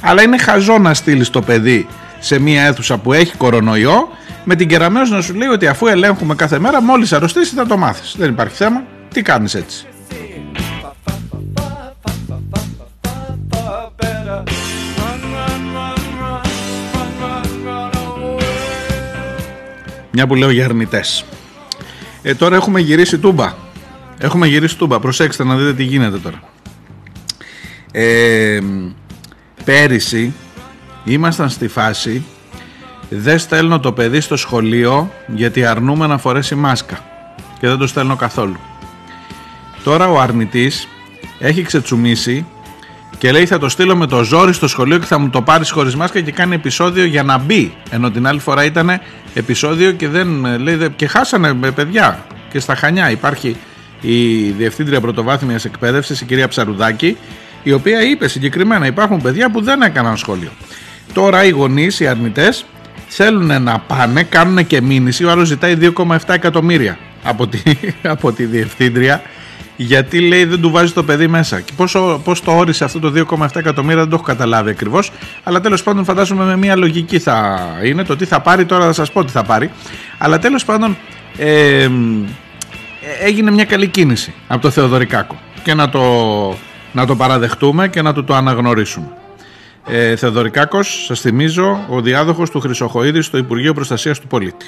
[0.00, 1.86] Αλλά είναι χαζό να στείλεις το παιδί
[2.18, 4.08] σε μια αίθουσα που έχει κορονοϊό
[4.44, 7.76] με την κεραμέως να σου λέει ότι αφού ελέγχουμε κάθε μέρα, μόλις αρρωστήσει θα το
[7.76, 8.14] μάθεις.
[8.18, 8.82] Δεν υπάρχει θέμα.
[9.12, 9.86] Τι κάνεις έτσι.
[13.70, 14.40] fa, better
[14.98, 16.44] Run, run, run, run,
[16.92, 18.50] run, run, run away
[20.12, 21.24] Μια που λέω για αρνητές.
[22.22, 23.54] Ε, τώρα έχουμε γυρίσει τούμπα.
[24.18, 25.00] Έχουμε γυρίσει τούμπα.
[25.00, 26.42] Προσέξτε να δείτε τι γίνεται τώρα.
[27.92, 28.60] Ε,
[29.64, 30.32] πέρυσι
[31.04, 32.24] ήμασταν στη φάση
[33.08, 36.98] δεν στέλνω το παιδί στο σχολείο γιατί αρνούμε να φορέσει μάσκα
[37.60, 38.56] και δεν το στέλνω καθόλου.
[39.84, 40.88] Τώρα ο αρνητής
[41.38, 42.46] έχει ξετσουμίσει
[43.20, 45.70] και λέει θα το στείλω με το ζόρι στο σχολείο και θα μου το πάρεις
[45.70, 47.72] χωρίς μάσκα και κάνει επεισόδιο για να μπει.
[47.90, 49.00] Ενώ την άλλη φορά ήταν
[49.34, 52.24] επεισόδιο και δεν ε, λέει, δε- και χάσανε ε, παιδιά.
[52.52, 53.56] Και στα Χανιά υπάρχει
[54.00, 57.16] η Διευθύντρια Πρωτοβάθμιας Εκπαίδευσης, η κυρία Ψαρουδάκη,
[57.62, 60.50] η οποία είπε συγκεκριμένα υπάρχουν παιδιά που δεν έκαναν σχολείο.
[61.12, 62.64] Τώρα οι γονείς, οι αρνητές,
[63.06, 65.24] θέλουν να πάνε, κάνουν και μήνυση.
[65.24, 67.62] Ο άλλος ζητάει 2,7 εκατομμύρια από τη,
[68.02, 69.22] από τη Διευθύντρια
[69.82, 71.60] γιατί λέει δεν του βάζει το παιδί μέσα.
[71.60, 75.12] Και πόσο, πώς το όρισε αυτό το 2,7 εκατομμύρια δεν το έχω καταλάβει ακριβώς.
[75.42, 78.64] Αλλά τέλος πάντων φαντάζομαι με μια λογική θα είναι το τι θα πάρει.
[78.64, 79.70] Τώρα θα σας πω τι θα πάρει.
[80.18, 80.96] Αλλά τέλος πάντων
[81.36, 81.88] ε, ε,
[83.20, 85.40] έγινε μια καλή κίνηση από το Θεοδωρικάκο.
[85.62, 86.02] Και να το,
[86.92, 89.08] να το παραδεχτούμε και να του το αναγνωρίσουμε.
[89.86, 94.66] Ε, Θεοδωρικάκος, σας θυμίζω, ο διάδοχος του Χρυσοχοίδης στο Υπουργείο Προστασίας του Πολίτη.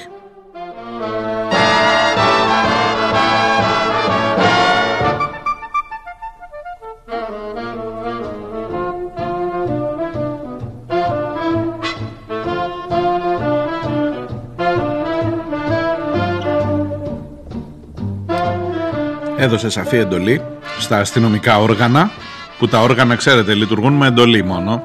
[19.43, 20.41] Έδωσε σαφή εντολή
[20.79, 22.11] στα αστυνομικά όργανα
[22.57, 24.83] που τα όργανα ξέρετε λειτουργούν με εντολή μόνο.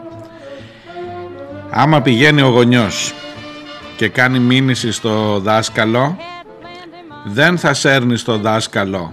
[1.70, 3.14] Άμα πηγαίνει ο γονιός
[3.96, 6.16] και κάνει μήνυση στο δάσκαλο
[7.24, 9.12] δεν θα σέρνει στο δάσκαλο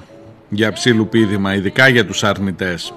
[0.50, 2.94] για ψήλου πίδημα ειδικά για τους αρνητές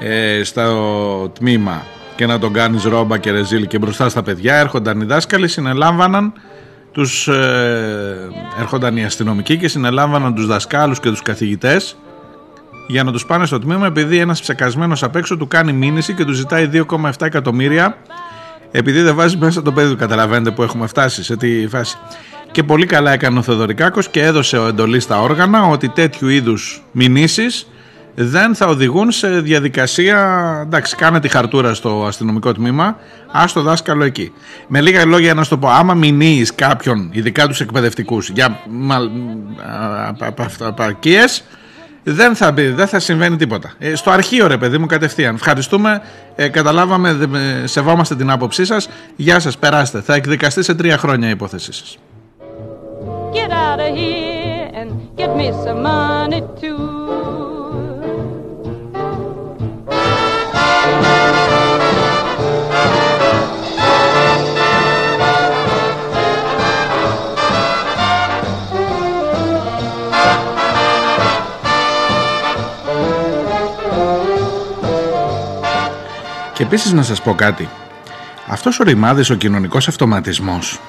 [0.00, 1.82] ε, στο τμήμα
[2.16, 4.56] και να τον κάνεις ρόμπα και ρεζίλ και μπροστά στα παιδιά.
[4.56, 6.32] Έρχονταν οι δάσκαλοι, συνελάμβαναν
[6.92, 8.28] τους, ε,
[8.60, 11.96] έρχονταν οι αστυνομικοί και συνελάμβαναν τους δασκάλους και τους καθηγητές
[12.86, 16.24] για να τους πάνε στο τμήμα επειδή ένας ψεκασμένος απ' έξω του κάνει μήνυση και
[16.24, 17.96] του ζητάει 2,7 εκατομμύρια
[18.70, 19.96] επειδή δεν βάζει μέσα το παιδί του.
[19.96, 21.98] Καταλαβαίνετε που έχουμε φτάσει σε τι φάση.
[22.50, 26.82] Και πολύ καλά έκανε ο Θεοδωρικάκος και έδωσε ο εντολή στα όργανα ότι τέτοιου είδους
[26.92, 27.66] μηνύσεις
[28.14, 30.18] δεν θα οδηγούν σε διαδικασία.
[30.66, 32.96] Εντάξει, κάνε τη χαρτούρα στο αστυνομικό τμήμα,
[33.32, 34.32] ας το δάσκαλο εκεί.
[34.68, 38.58] Με λίγα λόγια να σου το πω, άμα μηνύεις κάποιον, ειδικά τους εκπαιδευτικούς, για
[40.58, 41.44] απαρκίες,
[42.02, 43.72] δεν θα, μπει, δεν θα συμβαίνει τίποτα.
[43.78, 45.34] Ε, στο αρχείο, ρε παιδί μου, κατευθείαν.
[45.34, 46.02] Ευχαριστούμε,
[46.36, 48.88] ε, καταλάβαμε, δε- ε, σεβόμαστε την άποψή σας.
[49.16, 50.00] Γεια σας, περάστε.
[50.00, 51.98] Θα εκδικαστεί σε τρία χρόνια η υπόθεσή σας.
[53.34, 54.88] Get out of here and
[55.20, 56.69] get me some money too.
[76.60, 77.68] Και επίσης να σας πω κάτι.
[78.46, 80.80] Αυτός ο ρημάδης, ο κοινωνικός αυτοματισμός,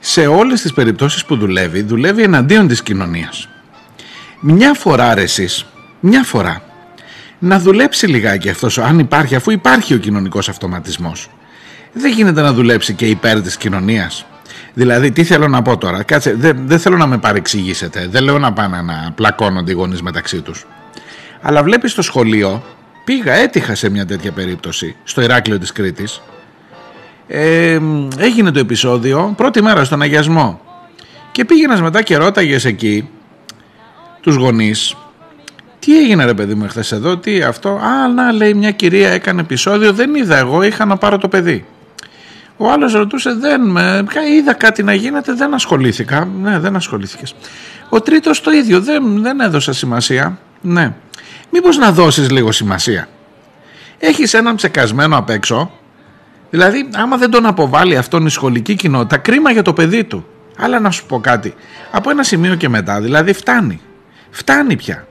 [0.00, 3.48] σε όλες τις περιπτώσεις που δουλεύει, δουλεύει εναντίον της κοινωνίας.
[4.40, 5.66] Μια φορά ρε εσείς,
[6.00, 6.62] μια φορά,
[7.38, 11.30] να δουλέψει λιγάκι αυτός, αν υπάρχει, αφού υπάρχει ο κοινωνικός αυτοματισμός.
[11.92, 14.26] Δεν γίνεται να δουλέψει και υπέρ της κοινωνίας.
[14.74, 18.38] Δηλαδή, τι θέλω να πω τώρα, κάτσε, δεν, δεν θέλω να με παρεξηγήσετε, δεν λέω
[18.38, 20.66] να πάνε να πλακώνονται οι γονείς μεταξύ τους.
[21.40, 22.62] Αλλά βλέπεις στο σχολείο,
[23.06, 26.22] πήγα, έτυχα σε μια τέτοια περίπτωση, στο Ηράκλειο της Κρήτης,
[27.26, 27.78] ε,
[28.18, 30.60] έγινε το επεισόδιο πρώτη μέρα στον αγιασμό.
[31.32, 33.08] Και πήγαινες μετά και ρώταγες εκεί
[34.20, 34.94] τους γονείς
[35.78, 39.40] τι έγινε ρε παιδί μου εχθές εδώ, τι αυτό; Α να λέει μια κυρία έκανε
[39.40, 41.64] επεισόδιο δεν είδα εγώ είχα να πάρω το παιδί
[42.56, 47.34] ο άλλος ρωτούσε δεν με, κα- είδα κάτι να γίνεται δεν ασχολήθηκα ναι δεν ασχολήθηκες
[47.88, 50.94] ο τρίτος το ίδιο δεν, δεν έδωσα σημασία ναι
[51.50, 53.08] μήπως να δώσεις λίγο σημασία;
[53.98, 55.70] Έχεις έναν ψεκασμένο απ' έξω
[56.50, 60.26] Δηλαδή, άμα δεν τον αποβάλει αυτόν η σχολική κοινότητα, κρίμα για το παιδί του.
[60.58, 61.54] Αλλά να σου πω κάτι.
[61.90, 63.80] Από ένα σημείο και μετά, δηλαδή φτάνει.
[64.30, 65.06] Φτάνει πια.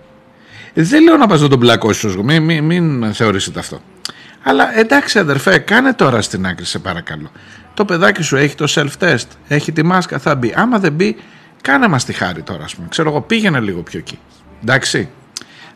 [0.74, 3.82] Δεν λέω να πας να τον πλακώσεις, μην, μην, μην θεωρήσετε αυτό.
[4.44, 7.32] Αλλά εντάξει αδερφέ, κάνε τώρα στην άκρη σε παρακαλώ.
[7.74, 10.54] Το παιδάκι σου έχει το self-test, έχει τη μάσκα, θα μπει.
[10.56, 11.18] Άμα δεν μπει,
[11.62, 12.88] κάνε μας τη χάρη τώρα, ας πούμε.
[12.90, 14.20] Ξέρω εγώ, πήγαινε λίγο πιο εκεί.
[14.62, 15.10] Εντάξει.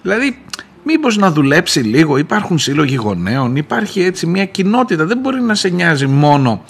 [0.02, 0.42] Δηλαδή,
[0.84, 5.70] μήπως να δουλέψει λίγο, υπάρχουν σύλλογοι γονέων, υπάρχει έτσι μια κοινότητα, δεν μπορεί να σε
[5.70, 6.64] νοιάζει μόνο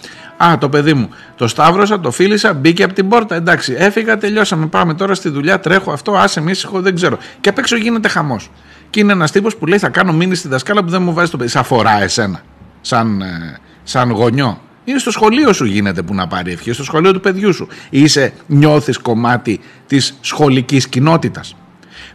[0.44, 4.68] «Α, το παιδί μου, το σταύρωσα, το φίλησα, μπήκε από την πόρτα, εντάξει, έφυγα, τελειώσαμε,
[4.68, 7.18] πάμε τώρα στη δουλειά, τρέχω αυτό, άσε με ήσυχο, δεν ξέρω».
[7.42, 8.50] Και απ' έξω γίνεται χαμός.
[8.90, 11.32] Και είναι ένας τύπος που λέει «Θα κάνω μήνυση στη δασκάλα που δεν μου βάζει
[11.32, 11.50] το παιδί».
[11.50, 12.42] Σε αφορά εσένα,
[12.82, 14.62] σαν, ε, σαν γονιό.
[14.84, 17.68] Είναι στο σχολείο σου γίνεται που να πάρει ευχή, στο σχολείο του παιδιού σου.
[17.90, 21.56] Είσαι, νιώθεις κομμάτι της σχολικής κοινότητας.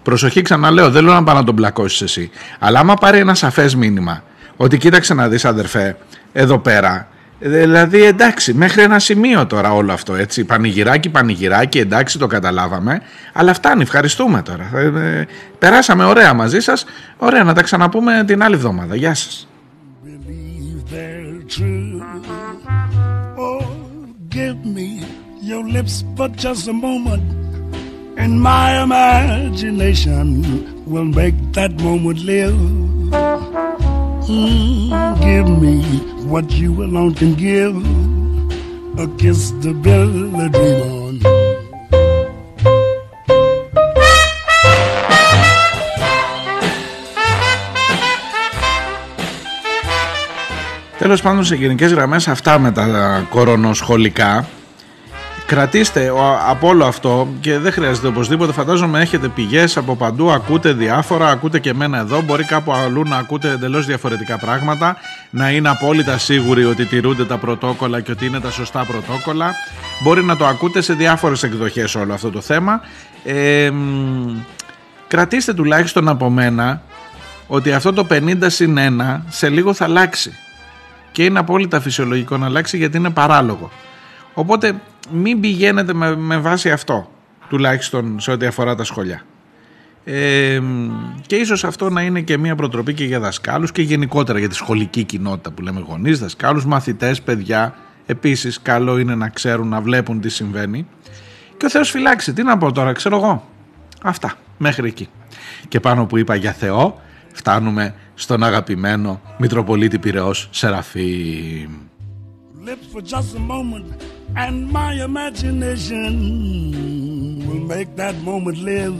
[0.05, 2.30] Προσοχή, ξαναλέω, δεν λέω να πάω να τον πλακώσει εσύ.
[2.59, 4.22] Αλλά άμα πάρει ένα σαφές μήνυμα
[4.57, 5.96] ότι κοίταξε να δεις, αδερφέ,
[6.32, 7.09] εδώ πέρα.
[7.38, 10.44] Δηλαδή, εντάξει, μέχρι ένα σημείο τώρα όλο αυτό έτσι.
[10.44, 13.00] Πανηγυράκι, πανηγυράκι, εντάξει, το καταλάβαμε.
[13.32, 14.70] Αλλά φτάνει, ευχαριστούμε τώρα.
[14.74, 15.26] Ε, ε,
[15.59, 16.84] περάσαμε ωραία μαζί σας.
[17.16, 18.94] Ωραία, να τα ξαναπούμε την άλλη εβδομάδα.
[18.94, 19.48] Γεια σας.
[20.05, 22.02] believe they're true.
[23.36, 23.66] Oh,
[24.28, 25.05] give me
[25.40, 27.22] your lips for just a moment,
[28.16, 30.26] and my imagination
[30.86, 32.54] will make that moment live.
[34.28, 35.76] Mm, give me
[36.32, 37.76] what you alone can give,
[38.98, 41.14] a kiss to build a dream on.
[50.98, 54.46] Τέλος πάντων σε γενικές γραμμές αυτά με τα κορονοσχολικά
[55.47, 58.53] Κρατήστε ο- από όλο αυτό και δεν χρειάζεται οπωσδήποτε.
[58.53, 62.20] Φαντάζομαι έχετε πηγές από παντού ακούτε διάφορα, ακούτε και εμένα εδώ.
[62.22, 64.97] Μπορεί κάπου αλλού να ακούτε εντελώς διαφορετικά πράγματα.
[65.30, 69.55] Να είναι απόλυτα σίγουροι ότι τηρούνται τα πρωτόκολλα και ότι είναι τα σωστά πρωτόκολλα.
[70.03, 72.80] Μπορεί να το ακούτε σε διάφορες εκδοχές όλο αυτό το θέμα.
[73.24, 74.36] Ε, μ,
[75.09, 76.82] κρατήστε τουλάχιστον από μένα
[77.47, 80.32] ότι αυτό το 50 συν 1 σε λίγο θα αλλάξει.
[81.12, 83.70] Και είναι απόλυτα φυσιολογικό να αλλάξει γιατί είναι παράλογο.
[84.34, 84.74] Οπότε
[85.12, 87.11] μην πηγαίνετε με, με βάση αυτό,
[87.48, 89.22] τουλάχιστον σε ό,τι αφορά τα σχολιά.
[90.05, 90.61] Ε,
[91.26, 94.55] και ίσως αυτό να είναι και μια προτροπή και για δασκάλους και γενικότερα για τη
[94.55, 97.74] σχολική κοινότητα που λέμε γονείς, δασκάλους, μαθητές, παιδιά.
[98.07, 100.86] Επίσης καλό είναι να ξέρουν, να βλέπουν τι συμβαίνει.
[101.57, 103.48] Και ο Θεός φυλάξει, τι να πω τώρα, ξέρω εγώ.
[104.02, 105.09] Αυτά, μέχρι εκεί.
[105.68, 107.00] Και πάνω που είπα για Θεό,
[107.32, 111.70] φτάνουμε στον αγαπημένο Μητροπολίτη Πυραιός Σεραφείμ.
[114.37, 116.12] Lips for just a moment, and my imagination
[117.49, 118.95] will make that moment live.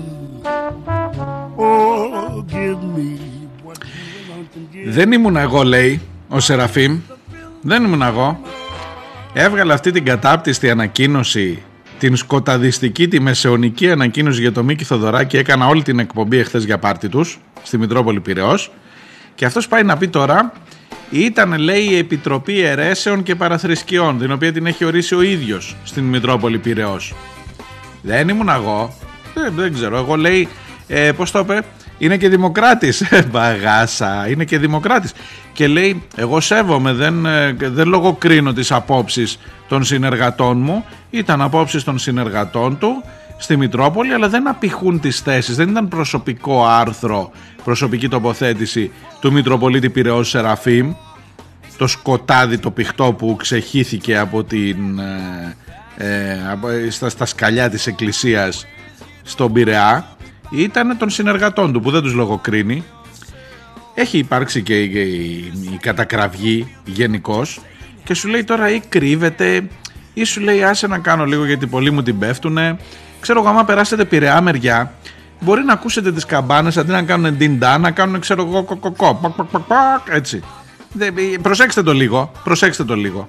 [1.57, 3.18] Oh, give me
[3.62, 4.93] what you want to give.
[4.93, 7.01] Δεν ήμουν εγώ, λέει ο Σεραφείμ.
[7.62, 8.41] Δεν ήμουν εγώ.
[9.32, 11.62] Έβγαλε αυτή την κατάπτυστη ανακοίνωση,
[11.99, 15.37] την σκοταδιστική, τη μεσαιωνική ανακοίνωση για το Μίκη Θοδωράκη.
[15.37, 18.72] Έκανα όλη την εκπομπή εχθές για πάρτι τους στη Μητρόπολη Πυραιός.
[19.35, 20.53] Και αυτός πάει να πει τώρα,
[21.20, 26.04] ήταν λέει η Επιτροπή Ερέσεων και Παραθρησκειών, την οποία την έχει ορίσει ο ίδιος στην
[26.04, 27.14] Μητρόπολη Πυραιός.
[28.02, 28.94] Δεν ήμουν εγώ.
[29.34, 29.96] Δεν, δεν ξέρω.
[29.96, 30.48] Εγώ λέει,
[30.86, 31.62] ε, πώς το είπε,
[31.98, 33.00] είναι και δημοκράτης.
[33.00, 35.12] Ε, Μπαγάσα, είναι και δημοκράτης.
[35.52, 39.38] Και λέει, εγώ σέβομαι, δεν, ε, δεν λογοκρίνω τις απόψεις
[39.68, 40.84] των συνεργατών μου.
[41.10, 43.04] Ήταν απόψεις των συνεργατών του
[43.37, 45.57] στη Μητρόπολη, αλλά δεν απηχούν τις θέσεις.
[45.57, 47.30] Δεν ήταν προσωπικό άρθρο,
[47.64, 50.93] προσωπική τοποθέτηση του Μητροπολίτη Πυραιός Σεραφείμ.
[51.76, 55.57] Το σκοτάδι το πηχτό που ξεχύθηκε από την, ε,
[55.97, 58.66] ε, από- στα, στα σκαλιά της εκκλησίας
[59.22, 60.09] στον Πειραιά
[60.51, 62.85] ήταν των συνεργατών του που δεν τους λογοκρίνει.
[63.95, 67.61] Έχει υπάρξει και η, η- η κατακραυγή γενικώς.
[68.05, 69.68] Και σου λέει τώρα ή κρύβεται
[70.14, 72.76] ή σου λέει άσε να κάνω λίγο γιατί πολλοί μου την πέφτουνε
[73.25, 74.93] ξέρω εγώ άμα περάσετε Πειραιά μεριά
[75.41, 79.33] μπορεί να ακούσετε τις καμπάνες αντί να κάνουν ντιντά να κάνουν ξέρω εγώ κοκοκό πακ,
[79.33, 80.43] πακ, πακ, πακ, έτσι.
[80.93, 83.27] Δεν- ε, προσέξτε το λίγο προσέξτε το λίγο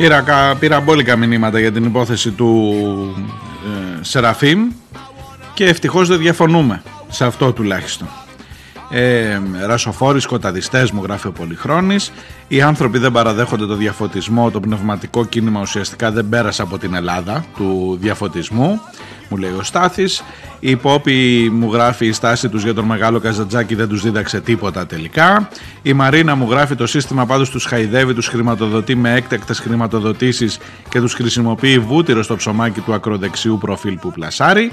[0.00, 2.74] Πήρα, κα- πήρα μπόλικα μηνύματα για την υπόθεση του
[3.64, 4.68] ε, Σεραφείμ
[5.54, 8.08] και ευτυχώς δεν διαφωνούμε σε αυτό τουλάχιστον.
[8.90, 12.12] Ε, ρασοφόροι σκοταδιστές μου γράφει ο Πολυχρόνης.
[12.48, 14.50] Οι άνθρωποι δεν παραδέχονται το διαφωτισμό.
[14.50, 18.80] Το πνευματικό κίνημα ουσιαστικά δεν πέρασε από την Ελλάδα του διαφωτισμού
[19.30, 20.24] μου λέει ο Στάθης.
[20.60, 24.86] Οι υπόποι μου γράφει η στάση τους για τον μεγάλο Καζατζάκη δεν τους δίδαξε τίποτα
[24.86, 25.48] τελικά.
[25.82, 31.00] Η Μαρίνα μου γράφει το σύστημα πάντως τους χαϊδεύει τους χρηματοδοτεί με έκτακτες χρηματοδοτήσεις και
[31.00, 34.72] τους χρησιμοποιεί βούτυρο στο ψωμάκι του ακροδεξιού προφίλ που πλασάρει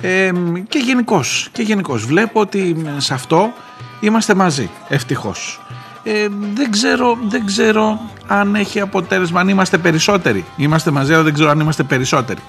[0.00, 0.30] ε,
[0.68, 2.06] και γενικώς και γενικώς.
[2.06, 3.52] Βλέπω ότι σε αυτό
[4.00, 5.60] είμαστε μαζί ευτυχώς.
[6.02, 10.44] Ε, δεν, ξέρω, δεν ξέρω αν έχει αποτέλεσμα αν είμαστε περισσότεροι.
[10.56, 12.40] Είμαστε μαζί αλλά δεν ξέρω αν είμαστε περισσότεροι.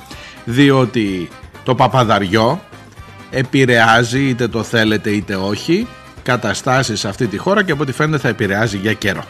[0.45, 1.29] Διότι
[1.63, 2.61] το παπαδαριό
[3.29, 5.87] επηρεάζει είτε το θέλετε είτε όχι
[6.23, 9.23] καταστάσεις σε αυτή τη χώρα και από ό,τι φαίνεται θα επηρεάζει για καιρό.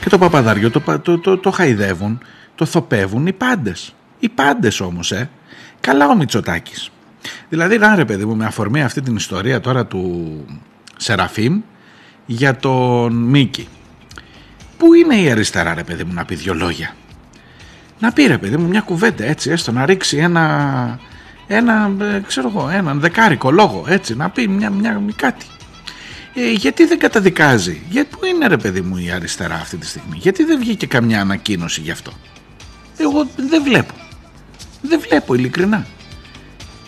[0.00, 2.20] Και το παπαδαριό το, πα- το, το, το χαϊδεύουν,
[2.54, 3.94] το θοπεύουν οι πάντες.
[4.22, 5.30] Οι πάντες όμως, ε.
[5.80, 6.90] Καλά ο Μητσοτάκης.
[7.48, 10.44] Δηλαδή, να ρε παιδί μου, με αφορμή αυτή την ιστορία τώρα του
[10.96, 11.60] Σεραφείμ
[12.26, 13.68] για τον Μίκη.
[14.76, 16.94] Πού είναι η αριστερά, ρε παιδί μου, να πει δυο λόγια;
[17.98, 20.98] Να πει, ρε παιδί μου, μια κουβέντα έτσι, έστω να ρίξει ένα,
[21.46, 25.46] ένα ε, ξέρω εγώ, έναν δεκάρικο λόγο, έτσι, να πει μια, μια, κάτι.
[26.34, 30.16] Ε, γιατί δεν καταδικάζει, γιατί πού είναι ρε παιδί μου η αριστερά αυτή τη στιγμή,
[30.16, 32.12] γιατί δεν βγήκε καμιά ανακοίνωση γι' αυτό;
[32.96, 34.01] Εγώ δεν βλέπω.
[34.82, 35.86] Δεν βλέπω ειλικρινά.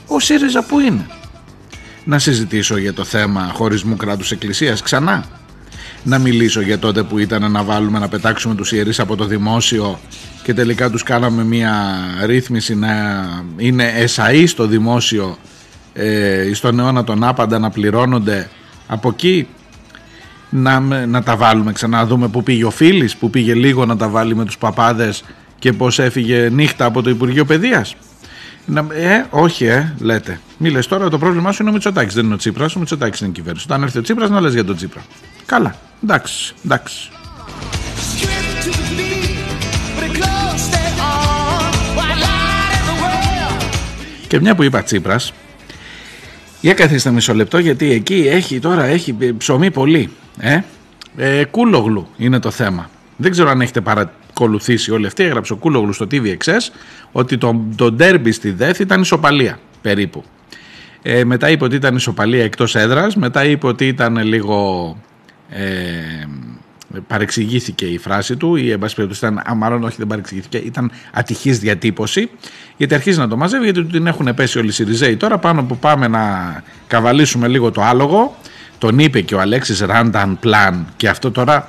[0.07, 1.07] Ο ΣΥΡΙΖΑ που είναι;
[2.05, 5.24] Να συζητήσω για το θέμα χωρισμού κράτους εκκλησίας ξανά.
[6.03, 9.99] Να μιλήσω για τότε που ήταν να βάλουμε να πετάξουμε τους ιερείς από το δημόσιο
[10.42, 11.74] και τελικά τους κάναμε μια
[12.24, 12.90] ρύθμιση να
[13.57, 15.38] είναι εσαΐ στο δημόσιο
[15.92, 18.49] ε, στον αιώνα τον άπαντα να πληρώνονται
[18.86, 19.49] από εκεί
[20.51, 23.86] να, με- να τα βάλουμε ξανά να δούμε που πήγε ο Φίλης που πήγε λίγο
[23.86, 25.24] να τα βάλει με τους παπάδες
[25.64, 27.96] και πως έφυγε νύχτα από το Υπουργείο Παιδείας
[28.66, 30.40] να, ε, όχι, ε, λέτε.
[30.58, 32.76] Μη λες τώρα το πρόβλημά σου είναι ο Μητσοτάκης, δεν είναι ο Τσίπρας.
[32.76, 33.64] Ο Μητσοτάκης είναι η κυβέρνηση.
[33.68, 35.02] Όταν έρθει ο Τσίπρας, να λες για τον Τσίπρα.
[35.46, 35.74] Καλά.
[36.04, 37.10] Εντάξει, εντάξει.
[37.10, 39.38] Strip to the beat,
[39.96, 41.72] but it close, stay on.
[41.98, 44.26] White light in the world.
[44.28, 45.32] Και μια που είπα Τσίπρας,
[46.60, 50.10] για καθίστε μισό λεπτό γιατί εκεί έχει τώρα έχει ψωμί πολύ.
[50.38, 50.60] Ε;
[51.16, 52.90] Ε, κούλογλου είναι το θέμα.
[53.16, 53.80] Δεν ξέρω αν έχετε
[54.35, 55.22] παρακολουθήσει όλη αυτή.
[55.22, 56.72] Έγραψε ο Κούλογλου στο TVXS
[57.12, 60.24] ότι το, το ντέρμπι στη ΔΕΘ ήταν ισοπαλία περίπου.
[61.03, 64.97] Ε, μετά είπε ότι ήταν ισοπαλία εκτός έδρας, μετά είπε ότι ήταν λίγο...
[65.49, 65.62] Ε,
[67.07, 70.91] παρεξηγήθηκε η φράση του ή εν πάση περιπτώσει ήταν, α, μάλλον όχι δεν παρεξηγήθηκε, ήταν
[71.12, 72.30] ατυχής διατύπωση
[72.76, 75.62] γιατί αρχίζει να το μαζεύει γιατί του την έχουν πέσει όλοι οι Σιριζέοι τώρα πάνω
[75.62, 76.22] που πάμε να
[76.87, 78.37] καβαλήσουμε λίγο το άλογο
[78.78, 81.68] τον είπε και ο Αλέξης Ράνταν Πλάν και αυτό τώρα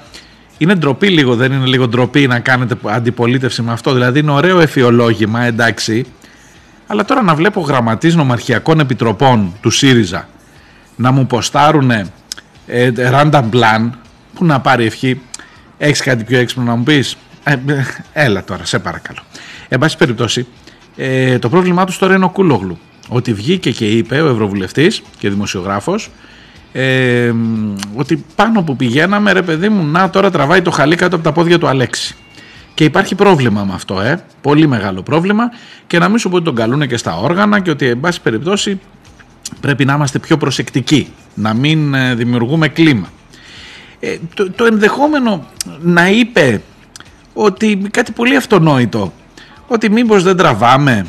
[0.58, 3.93] είναι ντροπή λίγο, δεν είναι λίγο ντροπή να κάνετε αντιπολίτευση με αυτό.
[3.93, 6.06] Δηλαδή είναι ωραίο εφιολόγημα, εντάξει.
[6.88, 10.28] Αλλά τώρα να βλέπω γραμματείς νομαρχιακών επιτροπών του ΣΥΡΙΖΑ
[10.95, 13.89] να μου ποστάρουν ε, random plan
[14.34, 15.22] που να πάρει ευχή.
[15.78, 17.84] Έχεις κάτι πιο έξυπνο να μου πεις; Ε, ε,
[18.14, 19.20] έλα τώρα, σε παρακαλώ.
[19.68, 20.47] Εν πάση περιπτώσει,
[20.95, 22.80] ε, το πρόβλημά τους τώρα είναι ο Κούλογλου.
[23.08, 26.10] Ότι βγήκε και είπε ο Ευρωβουλευτής και δημοσιογράφος
[26.78, 27.34] ε,
[27.95, 31.32] ότι πάνω που πηγαίναμε ρε παιδί μου να τώρα τραβάει το χαλί κάτω από τα
[31.32, 32.15] πόδια του Αλέξη.
[32.73, 34.23] Και υπάρχει πρόβλημα με αυτό, ε.
[34.41, 35.49] πολύ μεγάλο πρόβλημα
[35.88, 38.21] και να μην σου πω ότι τον καλούν και στα όργανα και ότι εν πάση
[38.21, 38.80] περιπτώσει
[39.59, 43.07] πρέπει να είμαστε πιο προσεκτικοί, να μην ε, δημιουργούμε κλίμα.
[43.99, 45.45] Ε, το, το ενδεχόμενο
[45.82, 46.61] να είπε
[47.34, 49.13] ότι κάτι πολύ αυτονόητο,
[49.67, 51.07] ότι μήπως δεν τραβάμε,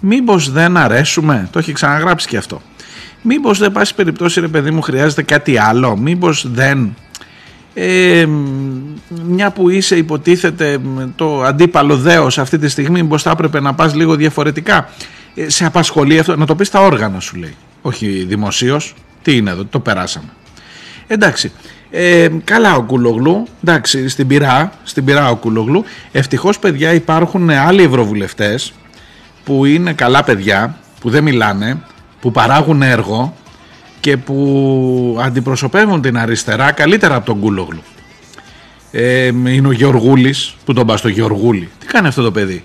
[0.00, 2.62] μήπως δεν αρέσουμε, το έχει ξαναγράψει και αυτό.
[3.22, 6.94] Μήπως δεν πάση περιπτώσει ρε παιδί μου χρειάζεται κάτι άλλο, μήπως δεν...
[7.74, 8.26] Ε,
[9.26, 10.78] μια που είσαι υποτίθεται
[11.16, 14.88] το αντίπαλο δέος αυτή τη στιγμή μήπως θα έπρεπε να πας λίγο διαφορετικά;
[15.34, 17.54] Ε, σε απασχολεί αυτό; Να το πεις στα όργανα σου λέει.
[17.82, 18.94] Όχι δημοσίως.
[19.22, 20.28] Τι είναι εδώ το περάσαμε.
[21.06, 21.52] Εντάξει.
[21.90, 25.84] Ε, καλά ο Κουλογλού, εντάξει, στην πυρά, στην πυρά ο Κουλογλού.
[26.12, 28.72] Ευτυχώς παιδιά υπάρχουν άλλοι ευρωβουλευτές
[29.44, 31.78] που είναι καλά παιδιά, που δεν μιλάνε,
[32.26, 33.34] που παράγουν έργο
[34.00, 37.82] και που αντιπροσωπεύουν την αριστερά καλύτερα από τον Κούλογλου.
[38.90, 41.68] Ε, είναι ο Γεωργούλης, που τον πας στο Γεωργούλη.
[41.78, 42.64] Τι κάνει αυτό το παιδί;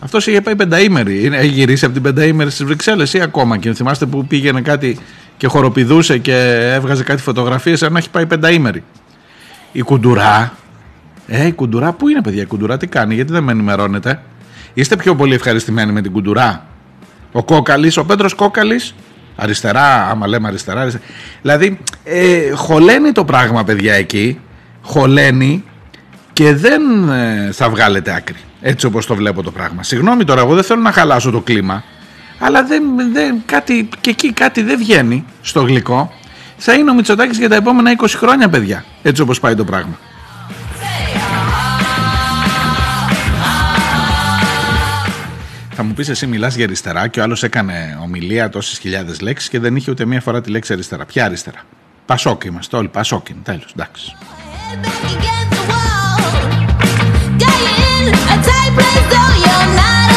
[0.00, 1.30] Αυτός είχε πάει πενταήμερη.
[1.32, 3.56] Έχει γυρίσει από την πενταήμερη στις Βρυξέλλες ή ακόμα.
[3.56, 4.98] Και θυμάστε που πήγαινε κάτι
[5.36, 8.84] και χοροπηδούσε και έβγαζε κάτι φωτογραφίες, σαν να έχει πάει πενταήμερη.
[9.72, 10.52] Η κουντουρά.
[11.26, 14.22] Ε, η κουντουρά, πού είναι παιδιά η κουντουρά, τι κάνει, γιατί δεν με ενημερώνετε;
[14.74, 16.66] Είστε πιο πολύ ευχαριστημένοι με την κουντουρά;
[17.36, 18.94] Ο Κόκαλης, ο Πέτρος Κόκαλης,
[19.36, 20.80] αριστερά, άμα λέμε αριστερά.
[20.80, 21.04] αριστερά.
[21.42, 24.40] Δηλαδή, ε, χωλαίνει το πράγμα, παιδιά, εκεί.
[24.82, 25.64] Χωλαίνει
[26.32, 28.36] και δεν ε, θα βγάλετε άκρη.
[28.60, 29.82] Έτσι όπως το βλέπω το πράγμα.
[29.82, 31.84] Συγγνώμη τώρα, εγώ δεν θέλω να χαλάσω το κλίμα.
[32.38, 32.82] Αλλά δεν,
[33.12, 36.12] δεν, κάτι, και εκεί κάτι δεν βγαίνει στο γλυκό.
[36.56, 38.84] Θα είναι ο Μητσοτάκης για τα επόμενα 20 χρόνια, παιδιά.
[39.02, 39.98] Έτσι όπως πάει το πράγμα.
[45.76, 49.48] Θα μου πεις εσύ μιλάς για αριστερά και ο άλλος έκανε ομιλία τόσες χιλιάδες λέξεις
[49.48, 51.04] και δεν είχε ούτε μία φορά τη λέξη αριστερά.
[51.04, 51.64] Ποια αριστερά;
[52.06, 54.16] Πασόκ είμαστε όλοι, Πασόκ είναι, τέλος, εντάξει.
[58.34, 60.13] A tight place, though you're not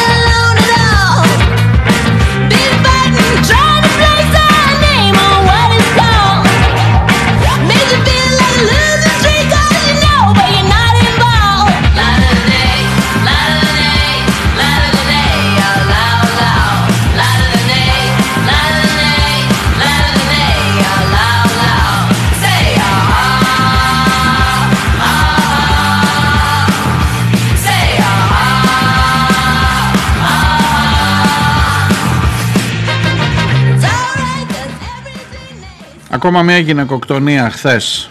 [36.18, 38.10] Ακόμα μια γυναικοκτονία χθες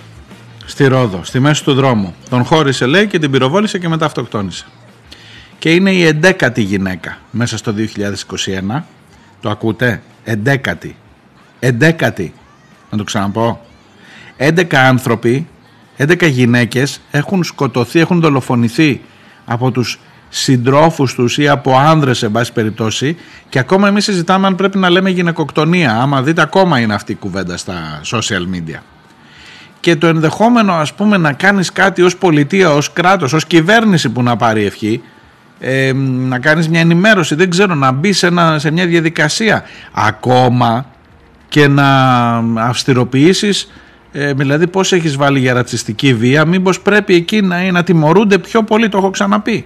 [0.66, 2.16] στη Ρόδο, στη μέση του δρόμου.
[2.30, 4.66] Τον χώρισε λέει και την πυροβόλησε και μετά αυτοκτόνησε.
[5.60, 7.74] Και είναι η εντέκατη γυναίκα μέσα στο
[8.78, 8.84] 2021.
[9.42, 10.96] Το ακούτε; Εντέκατη.
[11.60, 12.34] Εντέκατη.
[12.90, 13.66] Να το ξαναπώ.
[14.38, 15.48] 11 άνθρωποι,
[15.98, 19.02] 11 γυναίκες έχουν σκοτωθεί, έχουν δολοφονηθεί
[19.46, 20.00] από τους
[20.38, 23.18] συντρόφους τους ή από άνδρες σε πάση περιπτώσει.
[23.50, 27.16] Και ακόμα εμείς συζητάμε αν πρέπει να λέμε γυναικοκτονία άμα δείτε ακόμα είναι αυτή η
[27.16, 28.80] κουβέντα στα social media.
[29.80, 34.24] Και το ενδεχόμενο ας πούμε να κάνεις κάτι ως πολιτεία, ως κράτος, ως κυβέρνηση που
[34.24, 35.02] να πάρει ευχή
[35.60, 39.64] ε, να κάνεις μια ενημέρωση, δεν ξέρω, να μπει σε, ένα- σε μια διαδικασία
[39.94, 40.86] ακόμα
[41.50, 41.88] και να
[42.56, 43.72] αυστηροποιήσεις
[44.12, 48.64] ε, δηλαδή πώς έχεις βάλει για ρατσιστική βία μήπως πρέπει εκεί να, να τιμωρούνται πιο
[48.64, 49.66] πολύ, το έχω ξαναπεί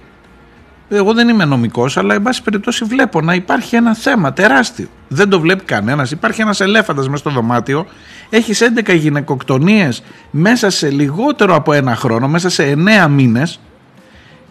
[0.96, 4.86] εγώ δεν είμαι νομικός αλλά εν πάση περιπτώσει βλέπω να υπάρχει ένα θέμα τεράστιο.
[5.08, 6.10] Δεν το βλέπει κανένας.
[6.10, 7.86] Υπάρχει ένας ελέφαντας μέσα στο δωμάτιο.
[8.30, 13.60] Έχεις 11 γυναικοκτονίες μέσα σε λιγότερο από ένα χρόνο μέσα σε 9 μήνες.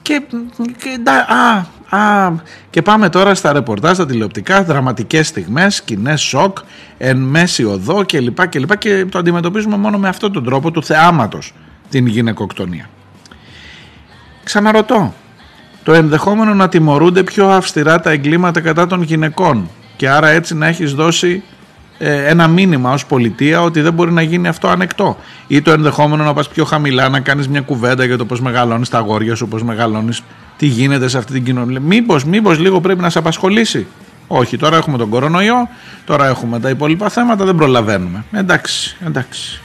[0.01, 0.21] Και,
[0.77, 1.65] και, ντα- α,
[1.97, 2.31] α,
[2.69, 6.57] και πάμε τώρα στα ρεπορτάζ, στα τηλεοπτικά, δραματικές στιγμές, σκηνές σοκ,
[6.97, 8.47] εν μέση οδό κλπ.
[8.47, 11.53] Και, και, και το αντιμετωπίζουμε μόνο με αυτόν τον τρόπο του θεάματος
[11.89, 12.89] την γυναικοκτονία.
[14.43, 15.13] Ξαναρωτώ,
[15.83, 20.67] το ενδεχόμενο να τιμωρούνται πιο αυστηρά τα εγκλήματα κατά των γυναικών και άρα έτσι να
[20.67, 21.43] έχεις δώσει
[21.97, 25.17] ε, ένα μήνυμα ως πολιτεία ότι δεν μπορεί να γίνει αυτό ανεκτό.
[25.47, 28.89] Ή το ενδεχόμενο να πας πιο χαμηλά, να κάνεις μια κουβέντα για το πώς μεγαλώνεις
[28.89, 30.23] τα αγόρια σου, πώς μεγαλώνεις,
[30.57, 31.79] τι γίνεται σε αυτή την κοινωνία.
[31.79, 33.87] Μήπως, μήπως λίγο πρέπει να σε απασχολήσει.
[34.27, 35.69] Όχι, τώρα έχουμε τον κορονοϊό,
[36.05, 38.23] τώρα έχουμε τα υπόλοιπα θέματα, δεν προλαβαίνουμε.
[38.31, 39.61] Εντάξει, εντάξει.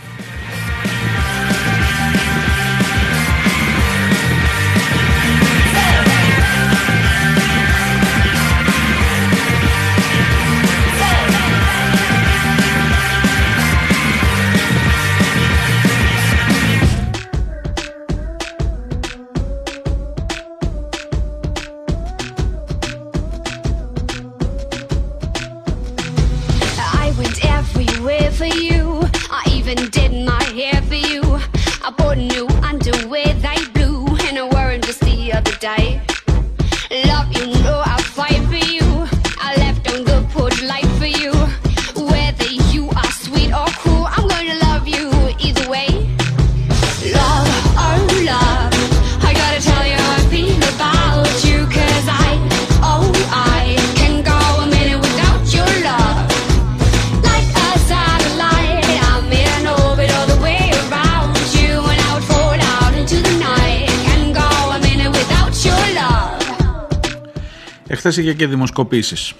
[68.06, 69.32] Εχθές είχε και δημοσκοπήσεις.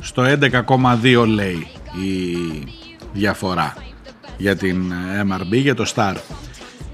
[0.00, 1.66] Στο 11,2 λέει
[2.04, 2.36] η
[3.12, 3.74] διαφορά
[4.36, 4.92] για την
[5.30, 6.14] MRB, για το STAR.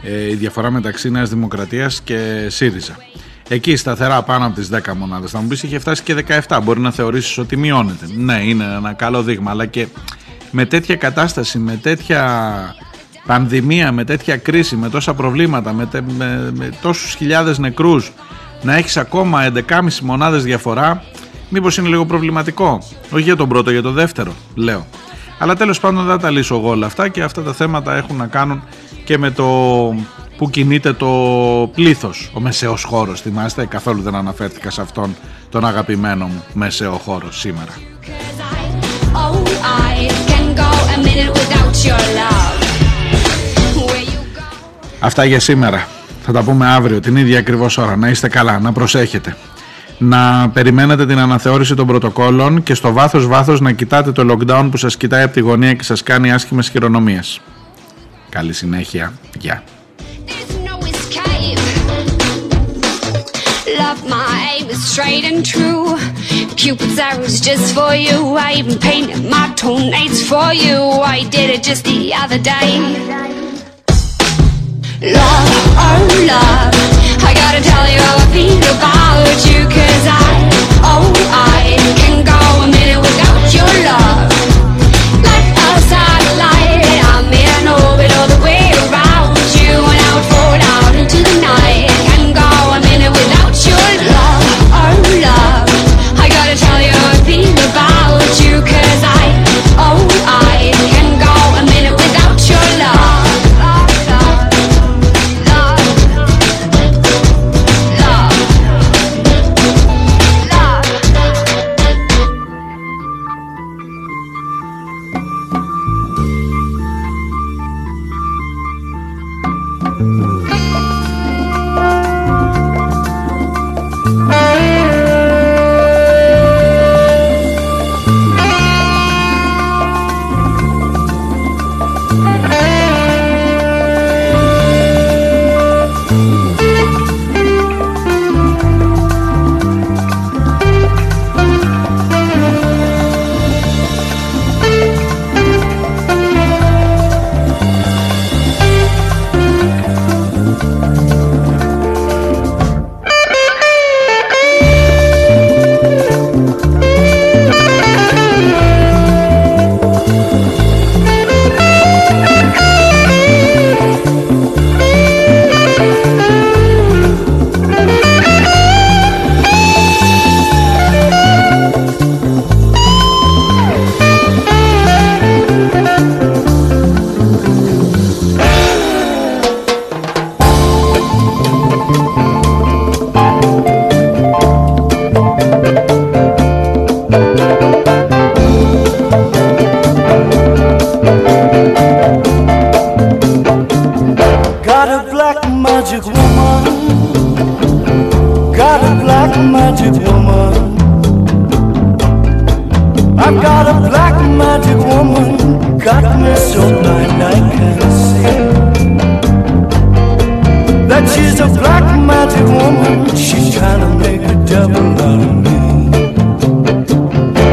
[0.03, 2.97] Ε, η διαφορά μεταξύ Νέας Δημοκρατίας και ΣΥΡΙΖΑ.
[3.49, 5.31] Εκεί σταθερά πάνω από τις 10 μονάδες.
[5.31, 6.14] Θα μου πεις είχε φτάσει και
[6.49, 6.61] 17.
[6.62, 8.07] Μπορεί να θεωρήσεις ότι μειώνεται.
[8.16, 9.51] Ναι, είναι ένα καλό δείγμα.
[9.51, 9.87] Αλλά και
[10.51, 12.75] με τέτοια κατάσταση, με τέτοια
[13.27, 18.12] πανδημία, με τέτοια κρίση, με τόσα προβλήματα, με, τε- με, με τόσους χιλιάδες νεκρούς,
[18.63, 21.03] να έχεις ακόμα 11,5 μονάδες διαφορά,
[21.49, 22.83] μήπως είναι λίγο προβληματικό.
[23.11, 24.87] Όχι για τον πρώτο, για τον δεύτερο, λέω.
[25.39, 28.17] Αλλά τέλος πάντων δεν θα τα λύσω εγώ όλα αυτά και αυτά τα θέματα έχουν
[28.17, 28.63] να κάνουν
[29.05, 29.45] και με το
[30.37, 31.09] που κινείται το
[31.75, 35.17] πλήθος, ο μεσαίος χώρος, θυμάστε, καθόλου δεν αναφέρθηκα σε αυτόν
[35.51, 37.73] τον αγαπημένο μου μεσαίο χώρο σήμερα.
[39.15, 39.37] Oh,
[39.89, 42.59] I can go a minute without your love.
[43.87, 44.47] Where you go.
[45.01, 45.87] Αυτά για σήμερα.
[46.25, 47.97] Θα τα πούμε αύριο την ίδια ακριβώς ώρα.
[47.97, 49.37] Να είστε καλά, να προσέχετε.
[49.99, 54.77] Να περιμένετε την αναθεώρηση των πρωτοκόλων και στο βάθος βάθος να κοιτάτε το lockdown που
[54.77, 57.41] σας κοιτάει από τη γωνία και σας κάνει άσχημες χειρονομίες.
[58.29, 59.12] Καλή συνέχεια.
[59.39, 59.62] Γεια.
[60.27, 61.61] There's no escape.
[63.81, 65.85] Love, my aim is straight and true.
[66.62, 68.18] Cupid's arrows just for you.
[68.47, 70.79] I even painted my toenails for you.
[71.16, 73.41] I did it just the other day.
[75.03, 76.71] Love, oh love,
[77.27, 77.99] I gotta tell you
[78.71, 79.67] about you.
[79.67, 80.49] Cause I,
[80.85, 84.12] oh I can go a minute without your love.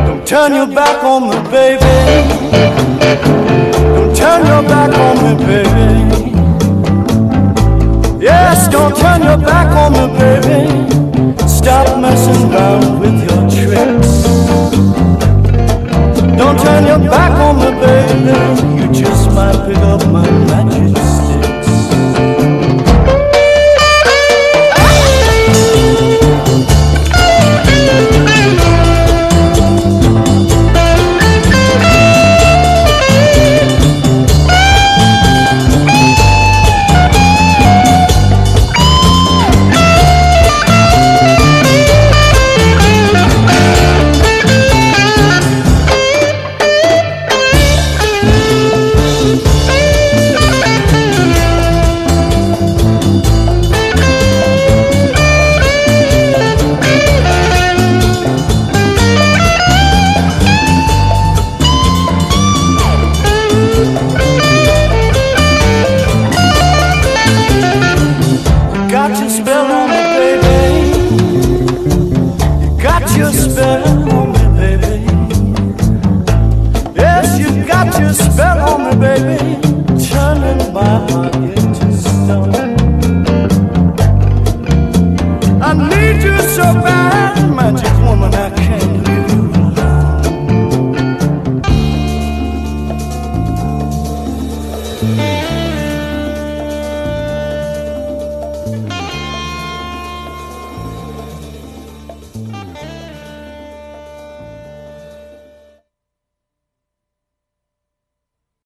[0.06, 1.96] Don't turn your back on me, baby.
[3.94, 5.90] Don't turn your back on me, baby.
[8.20, 10.60] Yes, don't turn your back on me, baby.
[11.48, 14.12] Stop messing around with your tricks.
[16.38, 18.38] Don't turn your back on me, baby.
[18.82, 20.98] You just might pick up my magic